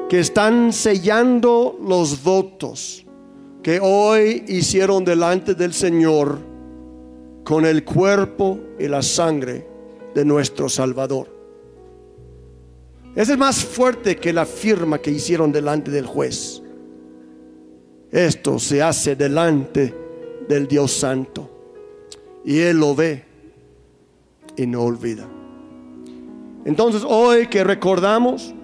que 0.10 0.20
están 0.20 0.72
sellando 0.72 1.78
los 1.82 2.24
votos 2.24 3.07
que 3.68 3.82
hoy 3.82 4.46
hicieron 4.48 5.04
delante 5.04 5.54
del 5.54 5.74
Señor 5.74 6.40
con 7.44 7.66
el 7.66 7.84
cuerpo 7.84 8.58
y 8.80 8.88
la 8.88 9.02
sangre 9.02 9.68
de 10.16 10.24
nuestro 10.24 10.70
Salvador. 10.70 11.28
Ese 13.14 13.34
es 13.34 13.38
más 13.38 13.66
fuerte 13.66 14.16
que 14.16 14.32
la 14.32 14.46
firma 14.46 15.00
que 15.00 15.12
hicieron 15.12 15.52
delante 15.52 15.92
del 15.92 16.06
juez. 16.06 16.62
Esto 18.10 18.58
se 18.58 18.82
hace 18.82 19.18
delante 19.18 19.94
del 20.48 20.66
Dios 20.66 20.94
Santo. 20.94 21.50
Y 22.46 22.60
Él 22.60 22.78
lo 22.78 22.96
ve 22.96 23.26
y 24.56 24.66
no 24.66 24.84
olvida. 24.84 25.28
Entonces 26.64 27.04
hoy 27.06 27.48
que 27.48 27.66
recordamos 27.66 28.56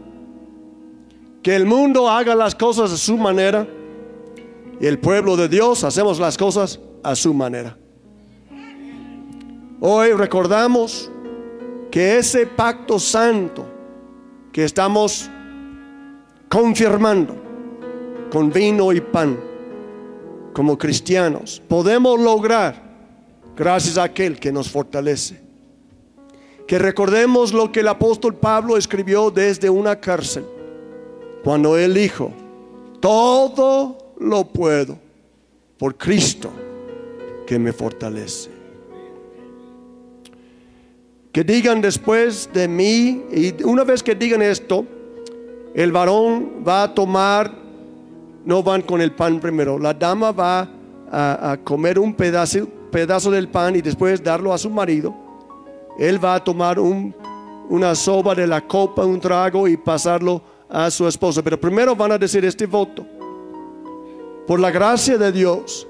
que 1.42 1.58
el 1.58 1.66
mundo 1.66 2.10
haga 2.10 2.36
las 2.36 2.56
cosas 2.56 2.94
a 2.94 2.96
su 2.96 3.18
manera 3.18 3.68
y 4.80 4.86
el 4.86 5.00
pueblo 5.00 5.36
de 5.36 5.50
Dios 5.50 5.84
hacemos 5.84 6.20
las 6.20 6.38
cosas 6.38 6.80
a 7.04 7.16
su 7.16 7.34
manera. 7.34 7.78
Hoy 9.80 10.14
recordamos 10.14 11.12
que 11.92 12.18
ese 12.18 12.48
pacto 12.48 12.98
santo 13.00 13.66
que 14.52 14.64
estamos 14.64 15.30
confirmando 16.50 17.36
con 18.32 18.52
vino 18.52 18.94
y 18.94 19.02
pan 19.02 19.40
como 20.54 20.78
cristianos, 20.78 21.62
podemos 21.68 22.20
lograr 22.20 22.82
gracias 23.56 23.98
a 23.98 24.04
aquel 24.04 24.40
que 24.40 24.52
nos 24.52 24.70
fortalece. 24.70 25.42
Que 26.68 26.80
recordemos 26.80 27.52
lo 27.52 27.72
que 27.72 27.82
el 27.82 27.88
apóstol 27.88 28.36
Pablo 28.36 28.78
escribió 28.78 29.32
desde 29.32 29.70
una 29.70 30.00
cárcel, 30.00 30.46
cuando 31.44 31.78
él 31.78 31.94
dijo, 31.96 32.32
todo 33.02 33.98
lo 34.24 34.46
puedo 34.46 34.98
por 35.78 35.98
Cristo 35.98 36.52
que 37.46 37.60
me 37.60 37.74
fortalece 37.74 38.64
que 41.34 41.44
digan 41.44 41.82
después 41.82 42.48
de 42.54 42.68
mí, 42.68 43.24
y 43.32 43.64
una 43.64 43.84
vez 43.84 44.04
que 44.04 44.14
digan 44.14 44.44
esto, 44.44 44.86
el 45.74 45.92
varón 45.92 46.64
va 46.66 46.84
a 46.84 46.94
tomar, 46.94 47.52
no 48.46 48.62
van 48.62 48.84
con 48.84 49.02
el 49.02 49.12
pan 49.12 49.40
primero, 49.40 49.80
la 49.80 49.96
dama 49.96 50.32
va 50.32 50.70
a, 51.12 51.58
comer 51.64 51.98
un 51.98 52.14
pedazo, 52.14 52.68
pedazo 52.92 53.32
del 53.32 53.48
pan 53.48 53.76
y 53.76 53.82
después 53.82 54.24
darlo 54.24 54.54
a 54.54 54.60
su 54.60 54.70
marido. 54.70 55.16
Él 55.98 56.24
va 56.24 56.36
a 56.36 56.44
tomar 56.44 56.80
un, 56.80 57.16
una 57.68 57.96
soba 57.96 58.36
de 58.36 58.46
la 58.46 58.62
copa, 58.62 59.04
un 59.04 59.20
trago 59.20 59.68
y 59.68 59.76
pasarlo 59.76 60.40
a 60.70 60.92
su 60.92 61.08
esposa. 61.08 61.42
Pero 61.42 61.60
primero 61.60 61.96
van 61.96 62.12
a 62.12 62.18
decir 62.20 62.46
este 62.46 62.68
voto. 62.68 63.06
Por 64.48 64.60
la 64.60 64.72
gracia 64.72 65.18
de 65.18 65.32
Dios 65.32 65.88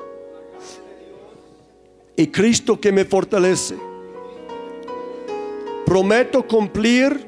y 2.16 2.28
Cristo 2.28 2.80
que 2.80 2.92
me 2.92 3.06
fortalece 3.06 3.76
prometo 5.86 6.48
cumplir 6.48 7.28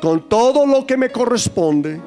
con 0.00 0.28
todo 0.28 0.66
lo 0.66 0.86
que 0.86 0.96
me 0.96 1.10
corresponde 1.10 2.00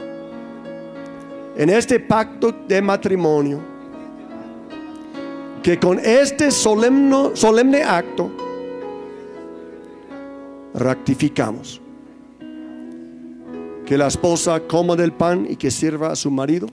en 1.57 1.69
este 1.69 1.99
pacto 1.99 2.53
de 2.67 2.81
matrimonio, 2.81 3.59
que 5.63 5.79
con 5.79 5.99
este 5.99 6.51
solemne, 6.51 7.31
solemne 7.33 7.83
acto 7.83 8.31
rectificamos. 10.73 11.81
Que 13.85 13.97
la 13.97 14.07
esposa 14.07 14.59
coma 14.67 14.95
del 14.95 15.13
pan 15.13 15.47
y 15.49 15.55
que 15.55 15.71
sirva 15.71 16.11
a 16.11 16.15
su 16.15 16.29
marido. 16.29 16.67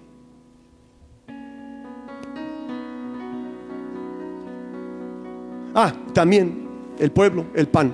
También 6.15 6.67
el 6.99 7.11
pueblo, 7.11 7.45
el 7.55 7.69
pan. 7.69 7.93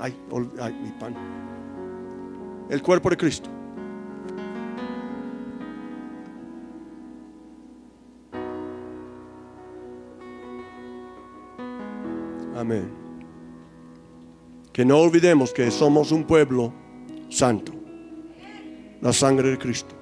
Ay, 0.00 0.14
mi 0.82 0.90
pan. 0.98 1.14
El 2.68 2.82
cuerpo 2.82 3.10
de 3.10 3.16
Cristo. 3.16 3.50
Amén. 12.56 12.90
Que 14.72 14.84
no 14.84 14.98
olvidemos 14.98 15.52
que 15.52 15.70
somos 15.70 16.10
un 16.10 16.24
pueblo 16.24 16.72
santo. 17.28 17.72
La 19.00 19.12
sangre 19.12 19.50
de 19.50 19.58
Cristo. 19.58 19.97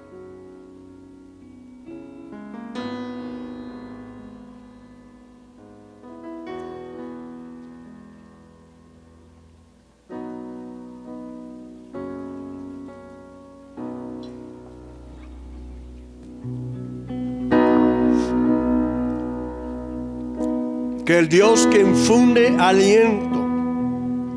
Que 21.06 21.18
el 21.18 21.28
Dios 21.28 21.68
que 21.68 21.80
infunde 21.80 22.56
aliento 22.58 23.46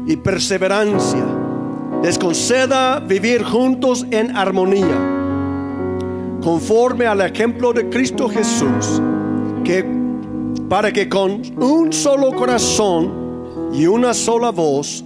y 0.05 0.15
perseverancia 0.17 1.25
les 2.03 2.17
conceda 2.17 2.99
vivir 2.99 3.43
juntos 3.43 4.05
en 4.11 4.37
armonía, 4.37 4.97
conforme 6.43 7.07
al 7.07 7.21
ejemplo 7.21 7.73
de 7.73 7.89
Cristo 7.89 8.29
Jesús, 8.29 9.01
que 9.63 9.83
para 10.69 10.93
que 10.93 11.09
con 11.09 11.41
un 11.61 11.91
solo 11.91 12.33
corazón 12.33 13.71
y 13.73 13.87
una 13.87 14.13
sola 14.13 14.51
voz 14.51 15.03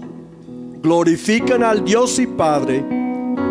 glorifiquen 0.82 1.64
al 1.64 1.86
Dios 1.86 2.20
y 2.20 2.28
Padre 2.28 2.84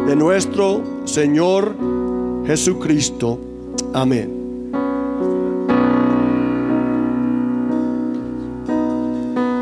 de 0.07 0.15
nuestro 0.15 0.83
Señor 1.07 1.75
Jesucristo. 2.47 3.41
Amén. 3.95 4.42